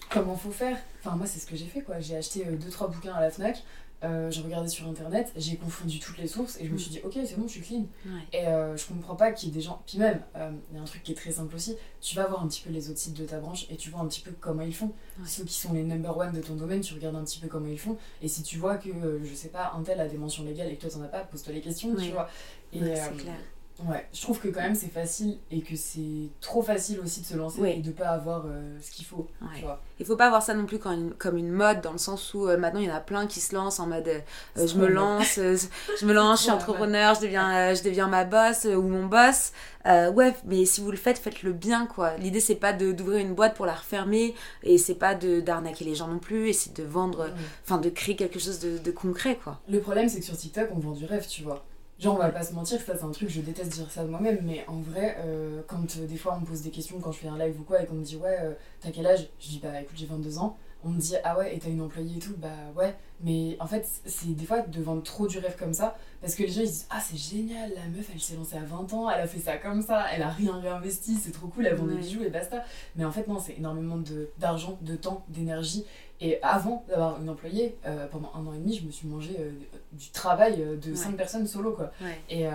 [0.09, 0.77] comment faut faire.
[1.03, 1.99] Enfin, moi, c'est ce que j'ai fait quoi.
[1.99, 3.61] J'ai acheté 2-3 bouquins à la Fnac,
[4.03, 6.99] euh, j'ai regardé sur internet, j'ai confondu toutes les sources et je me suis dit,
[7.03, 7.85] ok, c'est bon, je suis clean.
[8.33, 9.81] Et euh, je comprends pas qu'il y ait des gens.
[9.85, 12.25] Puis même, euh, il y a un truc qui est très simple aussi, tu vas
[12.25, 14.21] voir un petit peu les autres sites de ta branche et tu vois un petit
[14.21, 14.91] peu comment ils font.
[15.25, 17.67] Ceux qui sont les number one de ton domaine, tu regardes un petit peu comment
[17.67, 17.97] ils font.
[18.21, 18.89] Et si tu vois que,
[19.23, 21.21] je sais pas, un tel a des mentions légales et que toi t'en as pas,
[21.21, 22.29] pose-toi les questions, tu vois.
[22.73, 23.37] Et, clair.
[23.79, 27.25] Ouais, je trouve que quand même c'est facile et que c'est trop facile aussi de
[27.25, 29.27] se lancer et de pas avoir euh, ce qu'il faut.
[29.41, 29.47] Ouais.
[29.55, 29.81] Tu vois.
[29.99, 32.33] Il faut pas voir ça non plus comme une, comme une mode dans le sens
[32.33, 34.77] où euh, maintenant il y en a plein qui se lancent en mode euh, je
[34.77, 38.83] me lance, je me lance, je suis entrepreneur, je deviens, je deviens ma boss ou
[38.83, 39.53] mon boss.
[39.85, 42.15] ouais, mais si vous le faites, faites-le bien quoi.
[42.17, 46.07] L'idée c'est pas d'ouvrir une boîte pour la refermer et c'est pas d'arnaquer les gens
[46.07, 47.31] non plus et c'est de vendre,
[47.63, 49.59] enfin de créer quelque chose de, de concret quoi.
[49.67, 51.65] Le problème c'est que sur TikTok on vend du rêve, tu vois.
[52.03, 54.09] Genre, on va pas se mentir, ça c'est un truc, je déteste dire ça de
[54.09, 57.13] moi-même, mais en vrai, euh, quand euh, des fois on me pose des questions quand
[57.13, 59.29] je fais un live ou quoi et qu'on me dit ouais, euh, t'as quel âge?
[59.39, 60.57] Je dis bah écoute, j'ai 22 ans.
[60.83, 62.35] On me dit ah ouais, et t'as une employée et tout?
[62.37, 65.95] Bah ouais, mais en fait, c'est des fois de vendre trop du rêve comme ça
[66.19, 68.63] parce que les gens ils disent ah c'est génial, la meuf elle s'est lancée à
[68.63, 71.67] 20 ans, elle a fait ça comme ça, elle a rien réinvesti, c'est trop cool,
[71.67, 72.65] elle vend des bijoux et basta.
[72.97, 73.97] Mais en fait, non, c'est énormément
[74.39, 75.85] d'argent, de, de temps, d'énergie
[76.21, 79.35] et avant d'avoir une employée, euh, pendant un an et demi, je me suis mangé
[79.39, 79.51] euh,
[79.91, 81.73] du travail euh, de cinq personnes solo.
[81.73, 81.91] Quoi.
[82.29, 82.45] Et,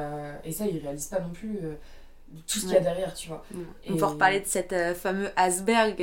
[0.44, 1.58] et, ça, ils réalisent pas non plus
[2.46, 3.44] tout ce qu'il y a derrière, tu vois.
[3.88, 6.02] On peut reparler de cette fameux iceberg.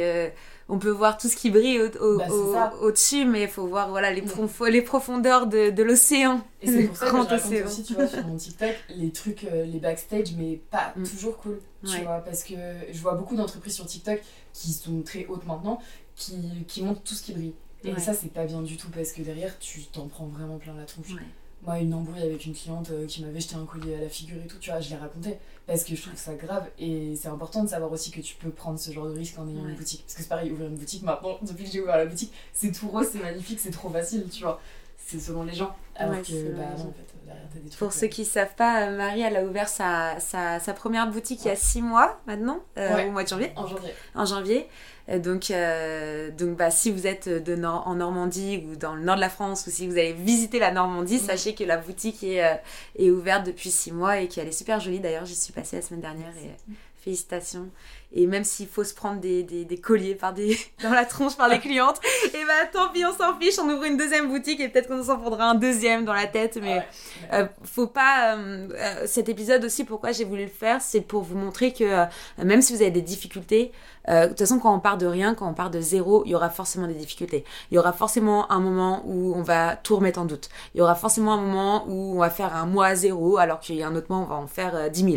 [0.68, 4.12] on peut voir tout ce qui brille au, bah, au-dessus, mais il faut voir voilà,
[4.12, 4.24] les,
[4.70, 6.42] les profondeurs de, de l'océan.
[6.62, 9.44] Et c'est pour ça que je raconte aussi, tu vois, sur mon TikTok, les trucs,
[9.44, 11.04] les backstage, mais pas mm.
[11.04, 12.56] toujours cool, tu vois, parce que
[12.92, 14.22] je vois beaucoup d'entreprises sur TikTok
[14.54, 15.80] qui sont très hautes maintenant,
[16.16, 17.54] qui, qui montre tout ce qui brille.
[17.84, 20.74] Et ça, c'est pas bien du tout parce que derrière, tu t'en prends vraiment plein
[20.76, 21.16] la tronche.
[21.65, 24.38] Moi, une embrouille avec une cliente euh, qui m'avait jeté un collier à la figure
[24.43, 27.28] et tout, tu vois, je l'ai raconté parce que je trouve ça grave et c'est
[27.28, 29.75] important de savoir aussi que tu peux prendre ce genre de risque en ayant une
[29.75, 30.04] boutique.
[30.04, 32.71] Parce que c'est pareil, ouvrir une boutique maintenant, depuis que j'ai ouvert la boutique, c'est
[32.71, 34.62] tout rose, c'est magnifique, c'est trop facile, tu vois.
[34.97, 35.75] C'est selon les gens.
[35.95, 37.79] Alors que, bah, non, en fait, derrière, t'as des trucs.
[37.79, 41.10] Pour ceux qui ne savent pas, euh, Marie, elle a ouvert sa, sa, sa première
[41.10, 43.08] boutique il y a six mois maintenant, euh, Ouais.
[43.08, 43.51] au mois de janvier.
[43.55, 43.93] En janvier.
[44.13, 44.67] En janvier.
[45.08, 49.03] Euh, Donc, euh, donc bah, si vous êtes de Nor- en Normandie ou dans le
[49.03, 51.21] nord de la France ou si vous allez visiter la Normandie, Mhm.
[51.27, 52.55] sachez que la boutique est, euh,
[52.97, 54.99] est ouverte depuis six mois et qu'elle est super jolie.
[54.99, 57.69] D'ailleurs, j'y suis passée la semaine dernière et euh, félicitations.
[58.13, 61.36] Et même s'il faut se prendre des, des, des colliers par des, dans la tronche
[61.36, 62.00] par des clientes,
[62.34, 65.04] et bah tant pis, on s'en fiche, on ouvre une deuxième boutique et peut-être qu'on
[65.04, 66.58] s'en prendra un deuxième dans la tête.
[66.62, 66.86] Mais Ouais.
[67.34, 68.36] euh, faut pas.
[68.38, 72.06] euh, euh, cet épisode aussi, pourquoi j'ai voulu le faire, c'est pour vous montrer que
[72.41, 73.72] même si vous avez des difficultés,
[74.10, 76.32] euh, de toute façon, quand on part de rien, quand on part de zéro, il
[76.32, 77.44] y aura forcément des difficultés.
[77.72, 80.50] Il y aura forcément un moment où on va tout remettre en doute.
[80.74, 83.60] Il y aura forcément un moment où on va faire un mois à zéro, alors
[83.60, 85.15] qu'il y a un autre mois, on va en faire euh, 10 000.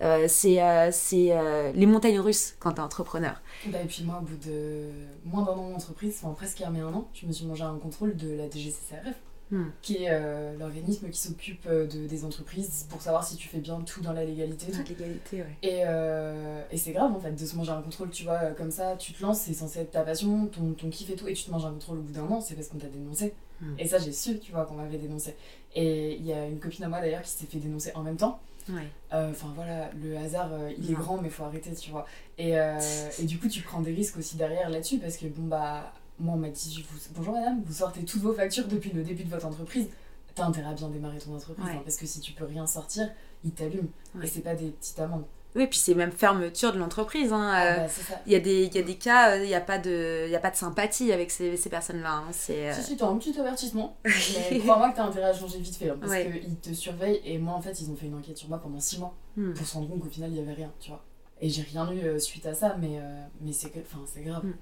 [0.00, 1.32] Euh, c'est
[1.74, 3.40] les montagnes russes quand t'es entrepreneur.
[3.66, 4.88] Bah, et puis moi, au bout de
[5.24, 8.16] moins d'un an d'entreprise, enfin presque armé un an, je me suis mangé un contrôle
[8.16, 9.16] de la DGCCRF,
[9.50, 9.64] Hmm.
[9.80, 13.60] qui est euh, l'organisme qui s'occupe euh, de, des entreprises pour savoir si tu fais
[13.60, 14.70] bien tout dans la légalité.
[14.70, 14.78] tout.
[14.86, 15.56] L'égalité, ouais.
[15.62, 18.52] Et, euh, et c'est grave en fait de se manger un contrôle, tu vois, euh,
[18.54, 21.28] comme ça, tu te lances, c'est censé être ta passion, ton, ton kiff et tout,
[21.28, 23.32] et tu te manges un contrôle au bout d'un an, c'est parce qu'on t'a dénoncé.
[23.62, 23.74] Hmm.
[23.78, 25.34] Et ça, j'ai su, tu vois, qu'on m'avait dénoncé.
[25.74, 28.16] Et il y a une copine à moi d'ailleurs qui s'est fait dénoncer en même
[28.16, 28.40] temps.
[28.68, 28.82] Ouais.
[29.14, 30.98] Euh, Enfin voilà, le hasard, euh, il est Non.
[30.98, 32.04] grand, mais faut arrêter, tu vois.
[32.36, 32.78] Et, euh,
[33.18, 36.34] et du coup, tu prends des risques aussi derrière là-dessus, parce que bon, bah, moi,
[36.34, 39.30] on m'a dit vous- Bonjour madame, vous sortez toutes vos factures depuis le début de
[39.30, 39.86] votre entreprise.
[40.34, 41.72] T'as intérêt à bien démarrer ton entreprise, Ouais.
[41.72, 43.08] hein, parce que si tu peux rien sortir,
[43.44, 43.88] ils t'allument.
[44.14, 44.24] Ouais.
[44.24, 45.24] Et c'est pas des petites amendes.
[45.56, 47.32] Oui, puis c'est même fermeture de l'entreprise.
[47.32, 47.50] Hein.
[47.52, 48.16] Ah, euh, bah.
[48.26, 50.24] Il y, a des, il y a des cas, euh, il n'y a, pas de-
[50.26, 52.16] il y a pas de sympathie avec ces, ces personnes-là.
[52.18, 52.24] hein.
[52.30, 53.96] C'est, euh, Si, si, t'as un petit avertissement.
[54.50, 56.40] Mais crois-moi que t'as intérêt à changer vite fait, hein, parce Ouais.
[56.44, 57.20] qu'ils te surveillent.
[57.24, 59.54] Et moi, en fait, ils ont fait une enquête sur moi pendant 6 mois hmm.
[59.54, 61.02] pour se rendre compte qu'au final, il y avait rien, tu vois.
[61.40, 64.44] Et j'ai rien eu euh, suite à ça, mais, euh, mais c'est grave.
[64.44, 64.54] Mm.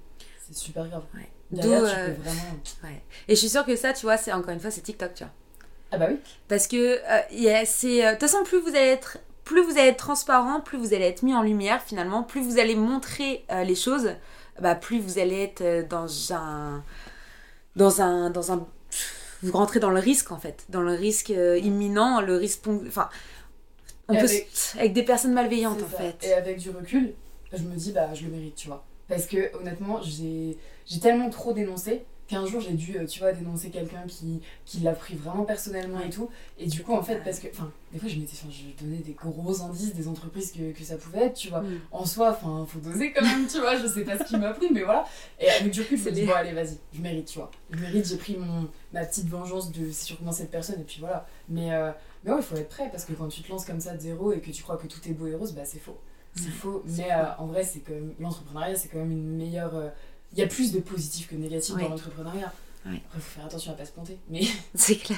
[0.47, 1.03] C'est super grave.
[1.15, 1.29] Ouais.
[1.51, 2.41] Derrière, tu euh, peux vraiment.
[2.83, 3.01] ouais.
[3.27, 5.23] Et je suis sûre que ça, tu vois, c'est encore une fois, c'est TikTok, tu
[5.23, 5.33] vois.
[5.91, 6.17] Ah bah oui.
[6.47, 8.05] Parce que, euh, c'est.
[8.05, 9.17] euh, De toute façon, plus vous allez être.
[9.43, 12.59] Plus vous allez être transparent, plus vous allez être mis en lumière finalement, plus vous
[12.59, 14.09] allez montrer euh, les choses,
[14.59, 16.83] bah, plus vous allez être euh, dans un.
[17.75, 18.29] Dans un.
[18.29, 18.67] Dans un
[19.43, 22.67] vous rentrez dans le risque en fait, dans le risque euh, imminent, le risque.
[22.87, 23.09] Enfin.
[24.09, 26.15] Avec- des personnes malveillantes en fait.
[26.25, 27.13] Et avec du recul,
[27.53, 28.83] je me dis, bah, je le mérite, tu vois.
[29.07, 30.57] Parce que honnêtement, j'ai
[31.01, 34.91] tellement trop dénoncé qu'un jour j'ai dû, euh, tu vois, dénoncer quelqu'un qui, qui l'a
[34.91, 36.29] pris vraiment personnellement et tout.
[36.57, 39.13] Et du coup, en fait, parce que, enfin, des fois, je m'étais, je donnais des
[39.13, 41.61] gros indices des entreprises que, que ça pouvait être, tu vois.
[41.61, 41.79] Mm.
[41.91, 43.77] En soi, enfin, faut doser quand même, tu vois.
[43.77, 45.05] Je sais pas ce qui m'a pris, mais voilà.
[45.39, 47.49] Et avec du recul, je me dis, bon, allez, vas-y, je mérite, tu vois.
[47.71, 50.97] Je mérite, j'ai pris mon, ma petite vengeance de c'est sûrement cette personne, et puis
[50.99, 51.25] voilà.
[51.47, 51.91] Mais, euh,
[52.27, 54.01] mais ouais, il faut être prêt, parce que quand tu te lances comme ça de
[54.01, 55.97] zéro et que tu crois que tout est beau et rose, bah, c'est faux.
[56.35, 59.73] C'est faux, mais euh, en vrai, c'est même l'entrepreneuriat, c'est quand même une meilleure.
[59.75, 59.89] euh,
[60.33, 61.81] Il y a plus de positif que de négatif Ouais.
[61.83, 62.51] dans l'entrepreneuriat.
[62.85, 63.01] Ouais.
[63.07, 64.19] Après, faut faire attention à pas se planter.
[64.29, 64.41] Mais
[64.75, 65.17] C'est clair.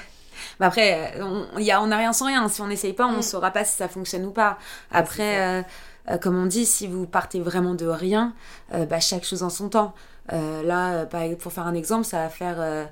[0.62, 2.48] Mais après, on y a- on n'a rien sans rien.
[2.48, 3.22] Si on n'essaye pas, on ne Mm.
[3.24, 4.58] saura pas si ça fonctionne ou pas.
[4.92, 5.62] Après,
[6.10, 8.34] euh, comme on dit, si vous partez vraiment de rien,
[8.72, 9.94] bah, chaque chose en son temps.
[10.32, 11.06] Là,
[11.40, 12.88] pour faire un exemple, ça va faire...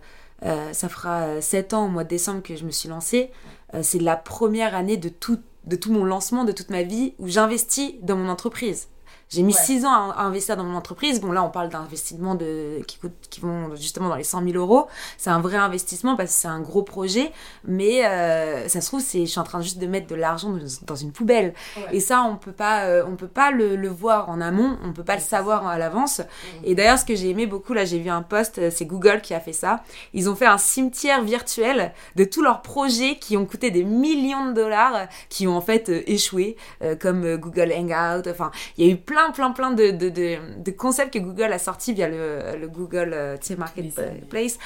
[0.74, 3.32] ça fera 7 ans au mois de décembre que je me suis lancée.
[3.74, 7.14] Euh, c'est la première année de tout, de tout mon lancement, de toute ma vie,
[7.20, 8.88] où j'investis dans mon entreprise.
[9.30, 9.60] J'ai mis Ouais.
[9.62, 11.20] 6 ans à, à investir dans mon entreprise.
[11.20, 14.56] Bon, là, on parle d'investissements de, qui, coûtent, qui vont justement dans les 100 000
[14.58, 14.88] euros.
[15.18, 17.32] C'est un vrai investissement parce que c'est un gros projet.
[17.66, 20.60] Mais euh, ça se trouve, je suis en train juste de mettre de l'argent dans,
[20.86, 21.54] dans une poubelle.
[21.76, 21.98] Ouais.
[21.98, 24.78] Et ça, on peut pas, euh, on peut pas le, le voir en amont.
[24.84, 26.22] On peut pas le savoir à l'avance.
[26.64, 29.22] Et d'ailleurs, ce que j'ai aimé beaucoup, là, j'ai vu un post, euh, c'est Google
[29.22, 29.84] qui a fait ça.
[30.14, 34.46] Ils ont fait un cimetière virtuel de tous leurs projets qui ont coûté des millions
[34.46, 36.56] de dollars, qui ont en fait euh, échoué,
[37.02, 38.30] comme Google Hangout.
[38.30, 41.52] Enfin, il y a eu plein, plein, plein de, de, de, de concepts que Google
[41.54, 44.58] a sortis via le, le Google euh, Marketplace.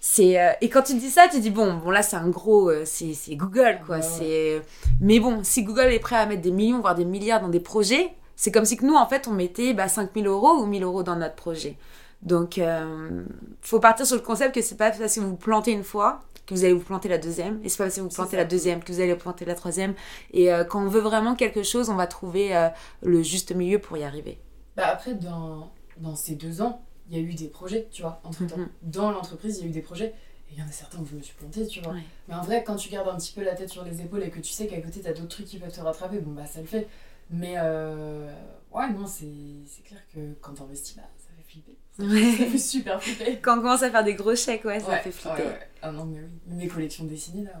[0.00, 2.68] C'est euh, et quand tu dis ça, tu dis bon, bon là c'est un gros,
[2.68, 3.96] euh, c'est Google quoi.
[3.96, 4.02] Ouais.
[4.02, 4.62] C'est
[5.00, 7.60] mais bon, si Google est prêt à mettre des millions voire des milliards dans des
[7.60, 10.82] projets, c'est comme si que nous en fait on mettait bah, 5000 euros ou 1000
[10.82, 11.76] euros dans notre projet.
[12.24, 13.24] Donc euh,
[13.60, 16.22] faut partir sur le concept que c'est pas parce que vous vous plantez une fois
[16.46, 18.44] que vous allez vous planter la deuxième et c'est pas parce que vous plantez la
[18.44, 19.94] deuxième que vous allez planter la troisième
[20.32, 22.68] et euh, quand on veut vraiment quelque chose on va trouver euh,
[23.02, 24.40] le juste milieu pour y arriver.
[24.76, 28.20] Bah après, dans, dans ces deux ans, il y a eu des projets, tu vois,
[28.24, 28.56] entre temps.
[28.56, 28.68] Mhm.
[28.82, 30.14] Dans l'entreprise, il y a eu des projets.
[30.50, 31.92] Et il y en a certains où je me suis plantée, tu vois.
[31.92, 32.02] Ouais.
[32.28, 34.30] Mais en vrai, quand tu gardes un petit peu la tête sur les épaules et
[34.30, 36.60] que tu sais qu'à côté, t'as d'autres trucs qui peuvent te rattraper, bon bah ça
[36.60, 36.88] le fait.
[37.30, 38.30] Mais euh,
[38.72, 39.26] ouais, non, c'est
[39.66, 41.76] c'est clair que quand t'investis, bah ça fait flipper.
[41.98, 42.04] Ça
[42.46, 43.38] fait super flipper.
[43.42, 45.42] Quand on commence à faire des gros chèques, ouais, ça Ouais, fait flipper.
[45.42, 45.68] ouais, ouais.
[45.82, 46.54] Ah non, mais oui.
[46.56, 47.52] Mes collections dessinées, là.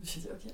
[0.00, 0.52] Je me suis dit, ok.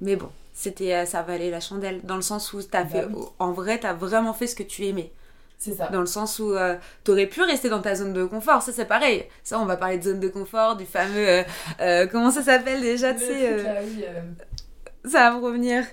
[0.00, 3.04] Mais bon, c'était euh, ça valait la chandelle dans le sens où t'as Bah fait
[3.04, 3.22] oui.
[3.38, 5.12] en vrai t'as vraiment fait ce que tu aimais.
[5.56, 5.86] C'est ça.
[5.86, 8.60] Dans le sens où euh, t'aurais pu rester dans ta zone de confort.
[8.60, 9.24] Ça, c'est pareil.
[9.44, 11.28] Ça, on va parler de zone de confort, du fameux.
[11.28, 11.42] euh,
[11.80, 13.62] euh, comment ça s'appelle déjà Tu sais.
[13.62, 14.04] là, oui,
[15.04, 15.84] ça va me revenir.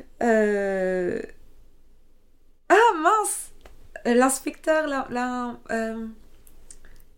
[2.69, 3.50] Ah mince
[4.05, 6.05] L'inspecteur, la, la, euh,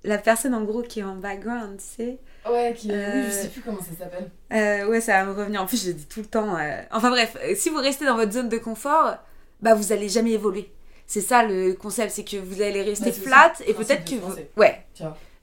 [0.04, 2.17] la personne en gros qui est en background, tu sais.
[2.50, 2.89] Ouais, qui...
[2.89, 4.30] oui, Euh, je sais plus comment ça s'appelle.
[4.52, 5.62] Euh, ouais, ça va me revenir.
[5.62, 6.58] En plus, je le dis tout le temps.
[6.58, 6.82] euh.
[6.91, 9.15] Enfin bref, euh, si vous restez dans votre zone de confort,
[9.62, 10.69] bah vous allez jamais évoluer.
[11.08, 14.34] C'est ça le concept, c'est que vous allez rester flat et peut-être que vous...
[14.58, 14.86] Ouais,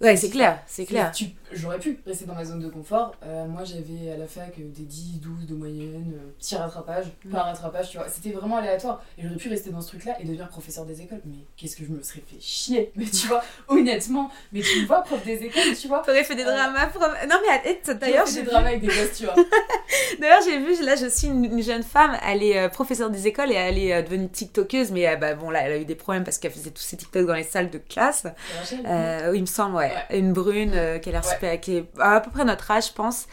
[0.00, 1.10] ouais, c'est clair, c'est clair.
[1.12, 3.14] Tu- J'aurais pu rester dans ma zone de confort.
[3.24, 7.06] Euh, moi, j'avais à la fac euh, des 10, 12 de moyenne, euh, petit rattrapage,
[7.24, 7.30] Mm.
[7.30, 8.08] pas rattrapage, tu vois.
[8.08, 9.02] C'était vraiment aléatoire.
[9.18, 11.20] Et j'aurais pu rester dans ce truc-là et devenir professeur des écoles.
[11.24, 12.92] Mais qu'est-ce que je me serais fait chier.
[12.96, 16.02] Mais tu vois, honnêtement, mais tu me vois, prof des écoles, tu vois.
[16.04, 17.00] T'aurais fait des Euh, dramas pour...
[17.02, 18.44] Non mais d'ailleurs, D'ailleurs, j'ai j'ai vu...
[18.46, 19.34] des dramas avec des gosses, tu vois.
[20.20, 23.26] D'ailleurs, j'ai vu, là, je suis une, une jeune femme, elle est euh, professeure des
[23.26, 26.24] écoles et elle est devenue TikTokeuse, mais bah, bon, là, elle a eu des problèmes
[26.24, 28.26] parce qu'elle faisait tous ses TikToks dans les salles de classe.
[28.64, 29.92] C'est Rachel oui, il me semble, ouais.
[30.10, 30.18] Ouais.
[30.18, 31.36] Une brune qui a l'air Ouais.
[31.60, 33.26] Qui est à peu près notre âge, je pense.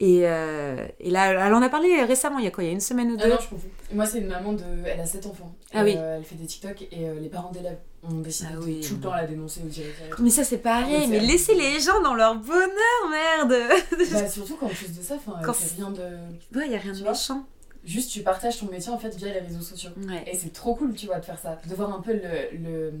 [0.00, 2.70] Et, euh, et là, elle en a parlé récemment, il y a quoi Il y
[2.70, 3.68] a une semaine ou Ah deux non, je confonds.
[3.92, 4.64] Moi, c'est une maman de.
[4.84, 5.54] Elle a 7 enfants.
[5.72, 5.94] Ah oui.
[5.96, 8.80] Euh, elle fait des TikTok et euh, les parents d'élèves ont décidé Ah de oui,
[8.80, 10.18] tout le temps la dénoncer au directeur.
[10.20, 12.68] Mais ça, c'est pareil, Mais mais laissez les gens dans leur bonheur,
[13.10, 13.54] merde
[14.12, 16.58] Bah, surtout qu'en plus de ça, enfin, Quand rien de.
[16.58, 17.46] Ouais, il y a rien Tu de méchant.
[17.84, 19.90] Juste, tu partages ton métier en fait via les réseaux sociaux.
[20.08, 20.24] Ouais.
[20.26, 21.60] Et c'est trop cool, tu vois, de faire ça.
[21.64, 22.58] De voir un peu le.
[22.58, 22.92] le...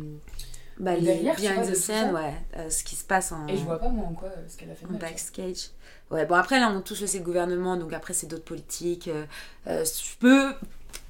[0.78, 2.34] Bah, les derrière, behind the scene, ouais.
[2.56, 3.46] euh, ce qui se passe en...
[3.46, 5.70] Et je vois pas, moi, en quoi euh, ce qu'elle a fait En backstage.
[6.10, 9.08] Ouais, bon, après, là, on touche aussi le gouvernement, donc après, c'est d'autres politiques.
[9.66, 10.54] euh, je peux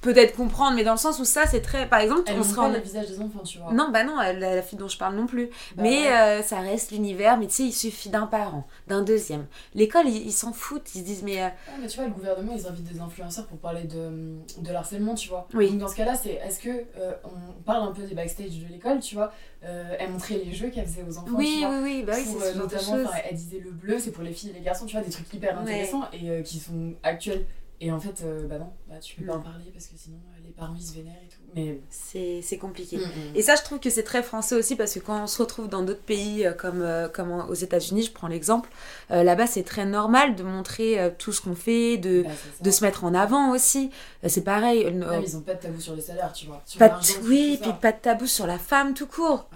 [0.01, 1.87] peut-être comprendre, mais dans le sens où ça, c'est très.
[1.87, 3.71] Par exemple, Elle on montre se pas le visage des enfants, tu vois.
[3.73, 5.47] Non, bah non, la, la fille dont je parle non plus.
[5.75, 6.11] Bah mais ouais.
[6.11, 9.45] euh, ça reste l'univers, mais tu sais, il suffit d'un parent, d'un deuxième.
[9.75, 11.41] L'école, ils s'en foutent, ils se disent, mais.
[11.41, 14.71] euh, Ah, mais tu vois, le gouvernement, ils invitent des influenceurs pour parler de, de
[14.71, 15.47] l'harcèlement, tu vois.
[15.53, 15.69] Oui.
[15.69, 18.67] Donc dans ce cas-là, c'est est-ce que euh, on parle un peu des backstage de
[18.71, 19.31] l'école, tu vois
[19.63, 21.69] euh, Elle montrait les jeux qu'elle faisait aux enfants, tu oui, vois.
[21.69, 24.33] oui, oui, bah oui, c'est ce notamment, enfin, elle disait le bleu, c'est pour les
[24.33, 25.61] filles et les garçons, tu vois, des trucs hyper Ouais.
[25.61, 27.45] intéressants et qui sont actuels.
[27.83, 30.17] Et en fait, euh, bah non, bah, tu peux pas en parler parce que sinon
[30.29, 31.27] euh, les parents ils se vénèrent et.
[31.55, 31.79] Mais.
[31.89, 32.99] C'est compliqué.
[33.35, 35.67] Et ça, je trouve que c'est très français aussi parce que quand on se retrouve
[35.67, 38.69] dans d'autres pays euh, comme, euh, comme en- aux États-Unis, je prends l'exemple,
[39.11, 42.29] euh, là-bas c'est très normal de montrer euh, tout ce qu'on fait, de, Bah,
[42.61, 43.89] de se mettre en avant aussi.
[44.23, 44.85] Euh, c'est pareil.
[44.87, 46.61] Ah, mais ils ont pas de tabou sur les salaires, tu vois.
[46.65, 49.47] Sur pas de, oui, puis pas de tabou sur la femme tout court.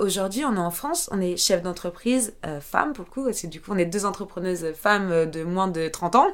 [0.00, 3.46] Aujourd'hui, on est en France, on est chef d'entreprise femme pour le coup, parce que
[3.46, 6.28] du coup, on est deux entrepreneuses femmes de moins de 30 ans.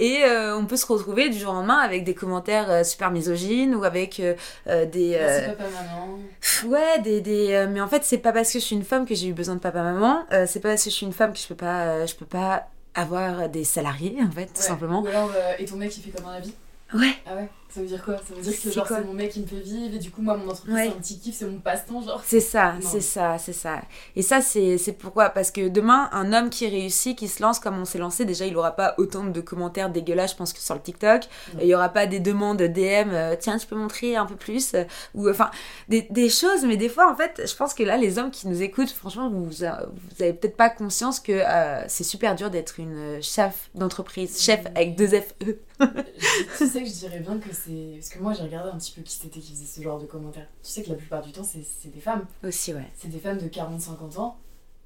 [0.00, 0.22] Et
[0.56, 4.20] on peut se retrouver du jour au lendemain avec des commentaires super misogynes ou avec
[4.66, 5.16] des.
[5.18, 6.18] Merci euh, papa, maman.
[6.66, 9.06] Ouais, des, des euh, mais en fait, c'est pas parce que je suis une femme
[9.06, 11.12] que j'ai eu besoin de papa maman, euh, c'est pas parce que je suis une
[11.12, 14.56] femme que je peux pas euh, je peux pas avoir des salariés en fait, tout
[14.56, 14.62] Ouais.
[14.62, 15.02] simplement.
[15.02, 16.54] Ou alors, euh, et ton mec il fait comme la vie
[16.94, 17.12] Ouais.
[17.26, 18.16] Ah ouais Ça veut dire quoi?
[18.16, 18.96] Ça veut dire que C'est genre quoi?
[18.98, 20.86] c'est mon mec qui me fait vivre et du coup moi mon entreprise Ouais.
[20.90, 22.20] c'est un petit kiff, c'est mon passe-temps genre.
[22.26, 23.80] C'est ça, c'est ça, c'est ça.
[24.16, 25.28] Et ça, c'est pourquoi?
[25.30, 28.46] Parce que demain, un homme qui réussit, qui se lance comme on s'est lancé, déjà,
[28.46, 31.22] il aura pas autant de commentaires dégueulasses, je pense, que sur le TikTok.
[31.54, 31.60] Non.
[31.62, 34.74] Il y aura pas des demandes DM, euh, tiens, tu peux montrer un peu plus?
[34.74, 35.50] Euh, Ou enfin,
[35.88, 38.48] des, des choses, mais des fois, en fait, je pense que là, les hommes qui
[38.48, 42.80] nous écoutent, franchement, vous, vous avez peut-être pas conscience que euh, c'est super dur d'être
[42.80, 45.58] une chef d'entreprise, chef avec deux F E.
[45.80, 45.84] Je-
[46.58, 47.67] tu sais que je dirais bien que c'est.
[47.96, 50.06] Parce que moi j'ai regardé un petit peu qui c'était qui faisait ce genre de
[50.06, 50.48] commentaires.
[50.62, 52.24] Tu sais que la plupart du temps c'est des femmes.
[52.44, 52.88] Aussi, ouais.
[52.96, 54.36] C'est des femmes de 40-50 ans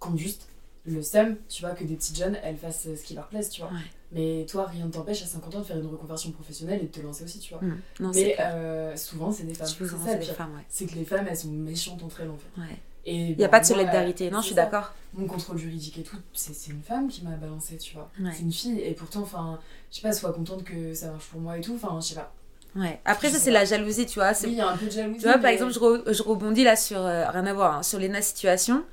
[0.01, 0.49] qui ont juste
[0.85, 3.61] le seum, tu vois, que des petites jeunes elles fassent ce qui leur plaise, tu
[3.61, 3.71] vois.
[3.71, 3.85] Ouais.
[4.11, 6.91] Mais toi rien ne t'empêche à 50 ans de faire une reconversion professionnelle et de
[6.91, 7.63] te lancer aussi, tu vois.
[7.63, 7.81] Mm.
[8.01, 9.67] Non, c'est Mais euh, souvent c'est des femmes.
[9.67, 10.65] C'est ça des femmes, ouais.
[10.69, 12.61] C'est que les femmes elles sont méchantes entre elles en fait.
[12.61, 12.79] ouais.
[13.05, 14.93] Il n'y a pas de solidarité, non, je suis d'accord.
[15.15, 18.11] Mon contrôle juridique et tout, c'est c'est une femme qui m'a balancé, tu vois.
[18.21, 18.31] Ouais.
[18.33, 19.59] C'est une fille, et pourtant, enfin,
[19.91, 22.15] je sais pas, sois contente que ça marche pour moi et tout, enfin, je sais
[22.15, 22.33] pas.
[22.77, 23.01] Ouais.
[23.05, 24.31] Après, Je ça, c'est la jalousie, tu vois.
[24.33, 25.19] Oui, il y a un peu de jalousie.
[25.19, 27.83] Tu vois, par exemple, je, re- je rebondis là sur, euh, rien à voir, hein,
[27.83, 28.85] sur Lena Situation.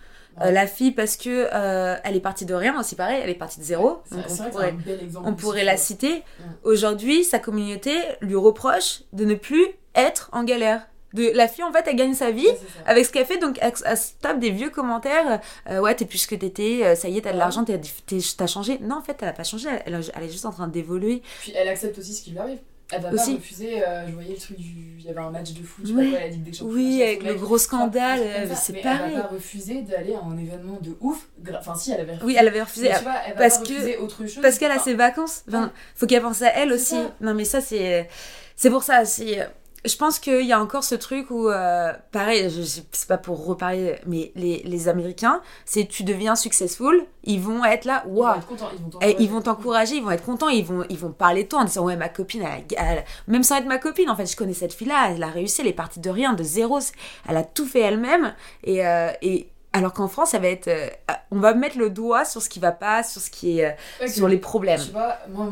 [0.42, 3.34] Euh, la fille, parce que euh, elle est partie de rien aussi, pareil, elle est
[3.36, 4.02] partie de zéro.
[4.12, 5.28] Donc on vrai pourrait, un bel exemple.
[5.28, 6.24] on pourrait la citer.
[6.64, 9.66] Aujourd'hui, sa communauté lui reproche de ne plus
[9.96, 10.88] être en galère.
[11.14, 12.48] De, la fille, en fait, elle gagne sa vie.
[12.86, 15.42] Avec ce qu'elle fait, donc elle, elle se tape des vieux commentaires.
[15.70, 17.40] euh, ouais, t'es plus ce que t'étais, euh, ça y est, t'as de Ouais.
[17.40, 18.78] l'argent, t'as changé.
[18.80, 21.24] Non, en fait, elle a pas changé, elle est juste en train d'évoluer.
[21.42, 22.60] Puis elle accepte aussi ce qui lui arrive.
[22.92, 23.32] Elle va Aussi.
[23.34, 24.86] pas refuser, euh, je voyais le truc du.
[25.00, 26.10] Il y avait un match de foot, je sais pas Ouais.
[26.10, 29.12] quoi, elle a dit que des champions, Oui, avec le gros scandale, euh, c'est pareil.
[29.14, 31.28] Elle va pas refuser d'aller à un événement de ouf.
[31.58, 32.26] Enfin, si, elle avait refusé.
[32.26, 32.90] Oui, elle avait refusé.
[32.90, 34.40] Mais tu vois, elle va parce pas que- autre chose.
[34.42, 35.44] Parce qu'elle a ses vacances.
[35.48, 36.96] Enfin, faut qu'elle pense à elle aussi.
[36.96, 37.16] ça.
[37.22, 38.10] Non, mais ça, c'est.
[38.56, 39.06] C'est pour ça.
[39.06, 39.48] C'est.
[39.86, 43.46] Je pense qu'il y a encore ce truc où, euh, pareil, je c'est pas pour
[43.46, 48.22] reparler, mais les, les Américains, c'est tu deviens successful, ils vont être là, Ils vont
[48.22, 48.70] waouh, être contents,
[49.20, 49.96] ils vont t'encourager.
[49.96, 51.96] ils ils vont être contents, ils vont, ils vont parler de toi en disant ouais
[51.96, 54.88] ma copine, elle elle même sans être ma copine en fait, je connais cette fille
[54.88, 56.80] là, elle a réussi, elle est partie de rien, de zéro,
[57.28, 60.88] elle a tout fait elle-même et, euh, et alors qu'en France ça va être, euh,
[61.32, 63.72] on va mettre le doigt sur ce qui va pas, sur ce qui est, euh,
[64.02, 64.82] Ouais, sur les problèmes.
[64.84, 65.52] Tu vois, moi,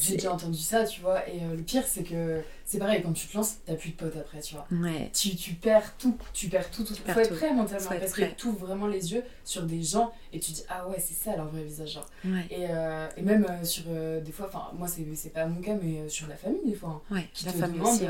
[0.00, 3.12] j'ai déjà entendu ça, tu vois, et euh, le pire, c'est que c'est pareil, quand
[3.12, 4.66] tu te lances, t'as plus de potes après, tu vois.
[4.72, 5.10] Ouais.
[5.12, 6.94] Tu, tu perds tout, tu perds tout, tout.
[6.94, 7.36] perds Faut être tout.
[7.36, 8.30] prêt mentalement, parce prêt.
[8.30, 11.14] que tu ouvres vraiment les yeux sur des gens et tu dis, ah ouais, c'est
[11.14, 12.06] ça leur vrai visage, genre.
[12.24, 12.46] Ouais.
[12.50, 16.26] Et, euh, et même sur des fois, enfin, moi, c'est pas mon cas, mais sur
[16.28, 18.04] la famille, des fois, hein, Ouais, qui la te famille demande aussi.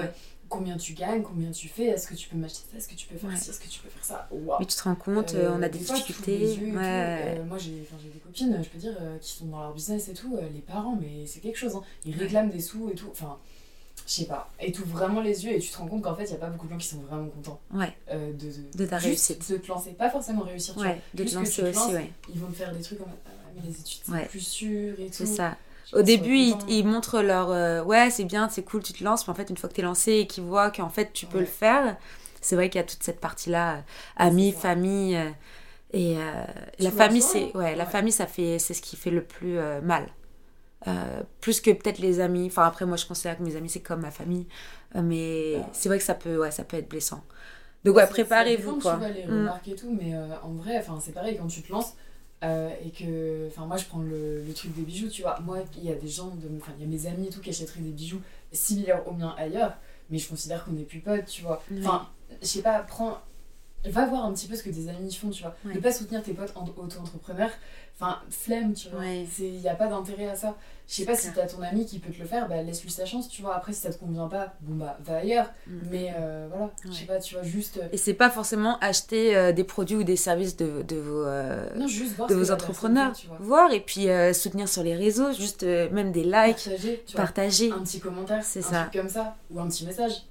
[0.49, 3.07] Combien tu gagnes, combien tu fais, est-ce que tu peux m'acheter ça, est-ce que tu
[3.09, 3.37] peux faire Ouais.
[3.37, 4.29] ci, est-ce que tu peux faire ça.
[4.31, 4.59] Waouh!
[4.61, 6.57] Mais tu te rends compte, Euh, euh, on a des fois, tu ouvres difficultés.
[6.71, 6.77] tout.
[6.77, 7.39] Ouais.
[7.39, 10.15] Euh, moi, j'ai des copines, je peux dire, euh, qui sont dans leur business et
[10.15, 10.37] tout.
[10.37, 11.75] euh, les parents, mais c'est quelque chose.
[11.77, 11.83] hein.
[12.05, 13.09] Ils réclament des sous et tout.
[13.11, 13.39] Enfin,
[14.07, 14.51] je sais pas.
[14.61, 16.39] Et tu vraiment les yeux et tu te rends compte qu'en fait, il n'y a
[16.41, 19.07] pas beaucoup de gens qui sont vraiment contents Ouais, euh, de, de, De ta juste
[19.29, 19.51] réussite.
[19.51, 19.91] de te lancer.
[19.93, 20.93] Pas forcément réussir, tu vois.
[20.93, 22.03] de te Juste que lancer tu te aussi, lances.
[22.35, 25.07] Ils vont te faire des trucs mode, ah, mais les études, c'est plus sûr et
[25.07, 25.13] tout.
[25.13, 25.57] C'est ça.
[25.93, 26.37] Au début,
[26.69, 29.49] ils montrent leur euh, ouais, c'est bien, c'est cool, tu te lances, mais en fait,
[29.51, 31.45] une fois que t'es lancé et qu'ils voient qu'en fait tu peux Ouais.
[31.45, 31.97] le faire,
[32.41, 33.81] c'est vrai qu'il y a toute cette partie-là, euh,
[34.17, 35.17] amis, famille.
[35.17, 35.31] euh,
[35.93, 36.45] et euh,
[36.79, 39.59] Tu la famille, c'est ouais, la famille, ça fait, c'est ce qui fait le plus
[39.83, 40.07] mal.
[41.41, 42.47] Plus que peut-être les amis.
[42.47, 44.47] Enfin, après, moi, je considère que mes amis, c'est comme ma famille.
[44.95, 47.25] Mais c'est vrai que ça peut, ouais, ça peut être blessant.
[47.85, 48.93] Donc, ouais, préparez-vous, quoi.
[48.95, 49.29] Tu vois, les Mm.
[49.29, 51.95] remarques et tout, mais en vrai, enfin, c'est pareil quand tu te lances
[52.45, 53.47] euh, et que.
[53.49, 55.39] Enfin, moi, je prends le, le truc des bijoux, tu vois.
[55.41, 57.41] Moi, il y a des gens, de, enfin, il y a mes amis et tout
[57.41, 58.21] qui achèteraient des bijoux
[58.53, 59.77] similaires aux miens ailleurs,
[60.11, 61.63] mais je considère qu'on n'est plus potes, tu vois.
[61.79, 62.09] Enfin,
[62.43, 63.19] je sais pas, prends.
[63.85, 65.55] Va voir un petit peu ce que tes amis font, tu vois.
[65.65, 65.75] Ouais.
[65.75, 67.51] Ne pas soutenir tes potes en- auto-entrepreneurs.
[67.99, 68.99] Enfin, flemme, tu vois.
[69.01, 69.25] Ouais.
[69.39, 70.57] Il n'y a pas d'intérêt à ça.
[70.89, 71.47] Je sais pas si clair.
[71.47, 73.55] t'as ton ami qui peut te le faire, bah laisse-lui sa chance, tu vois.
[73.57, 75.51] Après, si ça te convient pas, bon bah va ailleurs.
[75.69, 75.73] Mm.
[75.91, 77.07] Mais euh, voilà, je sais Ouais.
[77.07, 77.81] pas, tu vois, juste.
[77.93, 81.69] Et c'est pas forcément acheter euh, des produits ou des services de, de vos, euh,
[81.77, 83.13] Non, juste de vos entrepreneurs.
[83.15, 83.37] tu vois.
[83.41, 87.13] Voir et puis euh, soutenir sur les réseaux, juste euh, même des likes, Partager, tu
[87.17, 87.25] vois.
[87.25, 87.73] partager.
[87.73, 88.83] Un petit commentaire, C'est ça.
[88.91, 90.23] truc comme ça, ou un petit message.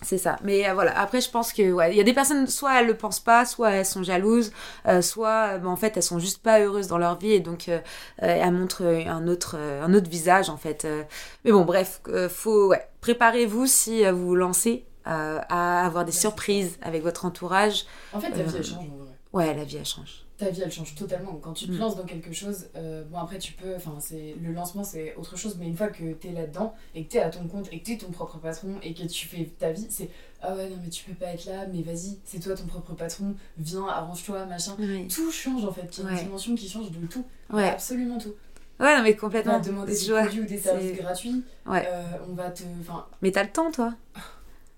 [0.00, 0.36] C'est ça.
[0.44, 2.86] Mais euh, voilà, après, je pense que, ouais, il y a des personnes, soit elles
[2.86, 4.52] le pensent pas, soit elles sont jalouses,
[4.86, 7.68] euh, soit, ben, en fait, elles sont juste pas heureuses dans leur vie et donc
[7.68, 7.78] euh,
[8.22, 10.84] euh, elles montrent un autre, un autre visage, en fait.
[10.84, 11.02] euh.
[11.44, 16.78] Mais bon, bref, faut, ouais, préparez-vous si vous vous lancez euh, à avoir des surprises
[16.82, 17.84] avec votre entourage.
[18.12, 18.84] En fait, ta vie, elle change.
[19.32, 20.24] Ouais, la vie, elle change.
[20.38, 21.32] Ta vie, elle change totalement.
[21.42, 21.78] Quand tu te Mm.
[21.78, 23.74] lances dans quelque chose, euh, bon, après, tu peux.
[23.74, 27.10] Enfin, c'est le lancement, c'est autre chose, mais une fois que t'es là-dedans et que
[27.10, 29.72] t'es à ton compte et que t'es ton propre patron et que tu fais ta
[29.72, 32.54] vie, c'est ah ouais, non, mais tu peux pas être là, mais vas-y, c'est toi
[32.54, 34.76] ton propre patron, viens, arrange-toi, machin.
[35.12, 35.88] Tout change en fait.
[35.98, 36.22] Il y a une Ouais.
[36.22, 37.24] dimension qui change de tout.
[37.52, 38.34] ouais, Absolument tout.
[38.78, 39.60] ouais non, mais On va complètement.
[39.60, 41.42] te demander des produits ou des services gratuits.
[41.66, 41.84] Ouais.
[41.84, 42.62] Euh, on va te.
[42.80, 43.92] Enfin, Mais t'as le temps, toi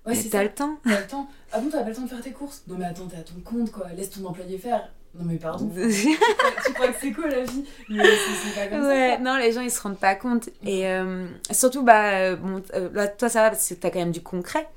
[0.07, 1.29] ouais, c'est T'as le temps T'as le temps.
[1.53, 2.63] Ah bon, t'as pas le temps de faire tes courses?
[2.67, 3.91] Non, mais attends, t'es à ton compte quoi.
[3.93, 4.91] Laisse ton employé faire.
[5.15, 5.69] Non, mais pardon.
[5.75, 7.65] tu, crois, tu crois que c'est quoi la vie?
[7.89, 9.19] Mais c'est c'est pas comme Ouais, ça.
[9.23, 10.49] non, les gens ils se rendent pas compte.
[10.65, 14.13] Et euh, surtout, bah, euh, bon, euh, toi ça va parce que t'as quand même
[14.13, 14.69] du concret.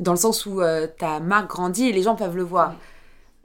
[0.00, 2.70] Dans le sens où euh, ta marque grandit et les gens peuvent le voir.
[2.70, 2.76] Ouais.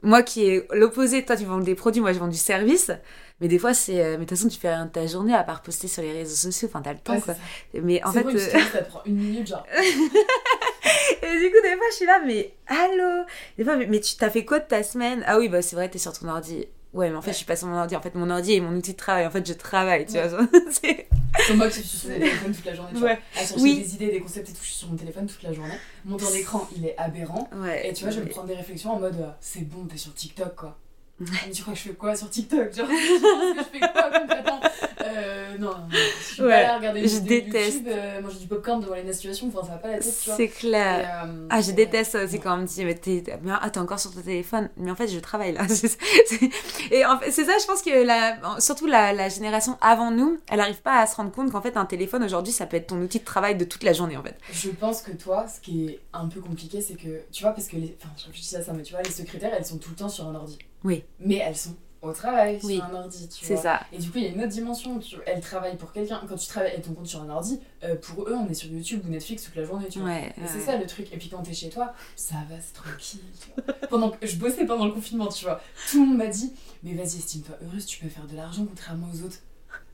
[0.02, 2.92] Moi qui est l'opposé, toi tu vends des produits, moi je vends du service.
[3.40, 3.94] Mais des fois, c'est.
[3.94, 6.12] mais de toute façon, tu fais rien de ta journée à part poster sur les
[6.12, 6.66] réseaux sociaux.
[6.68, 7.34] Enfin, t'as le temps Ouais, quoi.
[7.74, 8.24] Mais en C'est fait.
[8.24, 9.64] vrai, euh, ça te prend une minute, genre.
[11.22, 13.24] Et du coup, des fois, je suis là, mais allô?
[13.56, 15.22] Des fois, mais, mais tu t'as fait quoi de ta semaine?
[15.26, 16.66] Ah oui, bah c'est vrai, t'es sur ton ordi.
[16.94, 17.32] Ouais, mais en fait, Ouais.
[17.32, 17.94] je suis pas sur mon ordi.
[17.96, 19.26] En fait, mon ordi est mon outil de travail.
[19.26, 20.26] En fait, je travaille, tu Ouais.
[20.28, 20.40] vois.
[20.70, 21.06] C'est-
[21.46, 23.08] Comme moi qui suis sur mon téléphone toute la journée, tu vois.
[23.10, 23.18] Ouais.
[23.36, 23.78] À chercher Oui.
[23.78, 25.74] des idées, des concepts et tout, je suis sur mon téléphone toute la journée.
[26.06, 27.48] Mon temps d'écran, il est aberrant.
[27.56, 27.88] Ouais.
[27.88, 29.98] Et tu vois, je vais me prendre des réflexions en mode euh, c'est bon, t'es
[29.98, 30.78] sur TikTok quoi.
[31.20, 34.60] Mais tu crois que je fais quoi sur TikTok Genre, je je fais quoi concrètement?
[35.04, 37.72] Euh, Non, je suis Ouais, pas là à regarder des je déteste.
[37.78, 40.26] YouTube, euh, manger du popcorn devant les situations, enfin ça va pas la tête, tu
[40.26, 40.36] vois.
[40.36, 41.24] C'est Et, clair.
[41.26, 42.40] euh, Ah, je déteste ça aussi ouais.
[42.40, 44.68] quand on me dit, mais t'es ah, t'es encore sur ton téléphone.
[44.76, 45.62] Mais en fait, je travaille là.
[46.92, 50.38] Et en fait, c'est ça, je pense que la, surtout la, la génération avant nous,
[50.48, 52.88] elle arrive pas à se rendre compte qu'en fait, un téléphone aujourd'hui, ça peut être
[52.88, 54.36] ton outil de travail de toute la journée en fait.
[54.52, 57.66] Je pense que toi, ce qui est un peu compliqué, c'est que, tu vois, parce
[57.66, 57.96] que les.
[58.00, 60.08] Enfin, je réfléchis à ça, mais tu vois, les secrétaires, elles sont tout le temps
[60.08, 60.58] sur un ordi.
[60.84, 61.04] Oui.
[61.20, 62.76] Mais elles sont au travail Oui.
[62.76, 63.62] sur un ordi, tu C'est vois.
[63.62, 63.80] ça.
[63.92, 64.98] Et du coup, il y a une autre dimension.
[65.00, 65.16] Tu...
[65.26, 66.20] Elles travaillent pour quelqu'un.
[66.28, 68.68] Quand tu travailles avec ton compte sur un ordi, euh, pour eux, on est sur
[68.70, 70.08] YouTube ou Netflix toute la journée, tu vois.
[70.10, 70.32] Ouais.
[70.46, 71.12] C'est ça le truc.
[71.12, 73.20] Et puis quand t'es chez toi, ça va, c'est tranquille.
[73.40, 73.74] Tu vois.
[73.88, 75.60] Pendant que je bossais pendant le confinement, tu vois,
[75.90, 76.52] tout le monde m'a dit
[76.84, 79.38] Mais vas-y, estime-toi heureuse, tu peux faire de l'argent contrairement aux autres.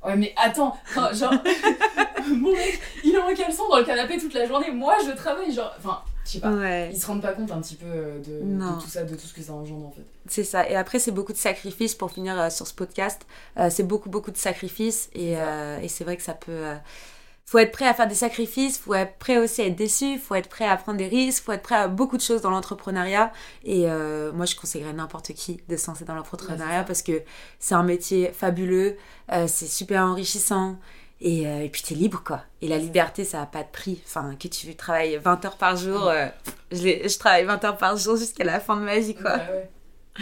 [0.04, 0.76] Ouais, mais attends,
[1.14, 1.32] genre,
[2.28, 4.70] mon mec, il est en caleçon dans le canapé toute la journée.
[4.70, 6.50] Moi, je travaille, genre, enfin, je sais pas.
[6.52, 6.90] Ouais.
[6.92, 9.34] Ils se rendent pas compte un petit peu euh, de, tout ça, de tout ce
[9.34, 10.04] que ça engendre en fait.
[10.26, 10.68] C'est ça.
[10.68, 13.26] Et après, c'est beaucoup de sacrifices pour finir euh, sur ce podcast.
[13.58, 15.10] Euh, c'est beaucoup, beaucoup de sacrifices.
[15.14, 15.42] Et, C'est ça.
[15.42, 16.62] euh, et c'est vrai que ça peut.
[17.44, 20.34] faut être prêt à faire des sacrifices, faut être prêt aussi à être déçu, faut
[20.34, 23.30] être prêt à prendre des risques, faut être prêt à beaucoup de choses dans l'entrepreneuriat.
[23.64, 23.86] Et
[24.32, 27.22] moi, je conseillerais n'importe qui de se lancer dans l'entrepreneuriat parce que
[27.58, 28.96] c'est un métier fabuleux,
[29.46, 30.78] c'est super enrichissant.
[31.20, 32.42] Et, euh, et puis t'es libre quoi.
[32.60, 34.02] Et la liberté ça n'a pas de prix.
[34.04, 36.12] Enfin que tu travailles 20 heures par jour,
[36.70, 39.38] je, je, travaille 20 heures par jour jusqu'à la fin de ma vie quoi.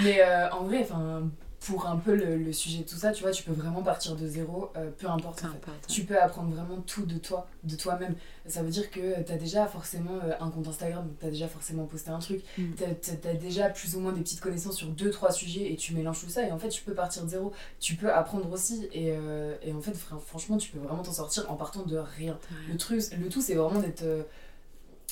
[0.02, 0.22] Mais
[0.52, 1.24] en vrai, enfin
[1.64, 4.26] pour un peu le, sujet de tout ça, tu vois, tu peux vraiment partir de
[4.26, 5.44] zéro, euh, peu importe.
[5.88, 8.14] Tu peux apprendre vraiment tout de toi, de toi-même.
[8.46, 11.46] Ça veut dire que tu as déjà forcément euh, un compte Instagram, tu as déjà
[11.46, 12.72] forcément posté un truc, mm.
[12.76, 15.94] tu as, déjà plus ou moins des petites connaissances sur deux, trois sujets et tu
[15.94, 16.46] mélanges tout ça.
[16.46, 17.52] Et en fait, tu peux partir de zéro.
[17.78, 18.88] Tu peux apprendre aussi.
[18.92, 19.96] Et, euh, et en fait,
[20.26, 22.38] franchement, tu peux vraiment t'en sortir en partant de rien.
[22.68, 24.04] Le, truc, le tout, c'est vraiment d'être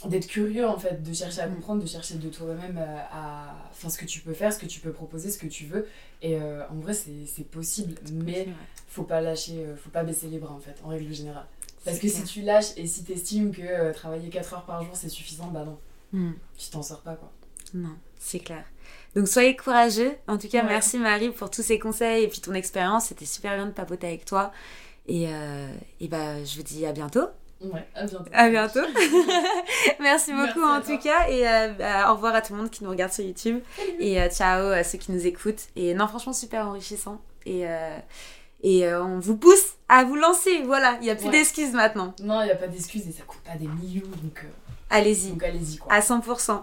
[0.07, 1.55] d'être curieux en fait, de chercher à mm.
[1.55, 4.67] comprendre, de chercher de toi-même euh, à, enfin, ce que tu peux faire, ce que
[4.67, 5.87] tu peux proposer, ce que tu veux.
[6.23, 8.49] Et euh, en vrai, c'est possible, mais
[8.89, 11.47] faut pas lâcher, euh, faut pas baisser les bras en fait, en règle générale.
[11.85, 14.95] Parce que si tu lâches et si tu estimes que travailler 4 heures par jour
[14.95, 15.79] c'est suffisant, bah non,
[16.13, 16.33] mm.
[16.57, 17.31] tu t'en sors pas quoi.
[17.73, 18.65] Non, c'est clair.
[19.15, 20.13] Donc soyez courageux.
[20.27, 23.07] En tout cas, merci Marie pour tous ces conseils et puis ton expérience.
[23.07, 24.53] C'était super bien de papoter avec toi.
[25.07, 25.29] Et,
[26.01, 27.29] et bah, je vous dis à bientôt.
[27.63, 28.31] Ouais, à bientôt.
[28.33, 28.81] À bientôt.
[30.01, 32.83] Merci beaucoup en tout cas et euh, bah, au revoir à tout le monde qui
[32.85, 33.61] nous regarde sur YouTube
[33.99, 37.99] et euh, ciao à ceux qui nous écoutent et non franchement super enrichissant et euh,
[38.63, 42.15] et on vous pousse à vous lancer voilà il y a plus d'excuses maintenant.
[42.23, 44.47] Non il y a pas d'excuses et ça coûte pas des millions donc
[44.89, 45.31] allez-y.
[45.31, 45.93] Donc allez-y quoi.
[45.93, 46.63] À 100%.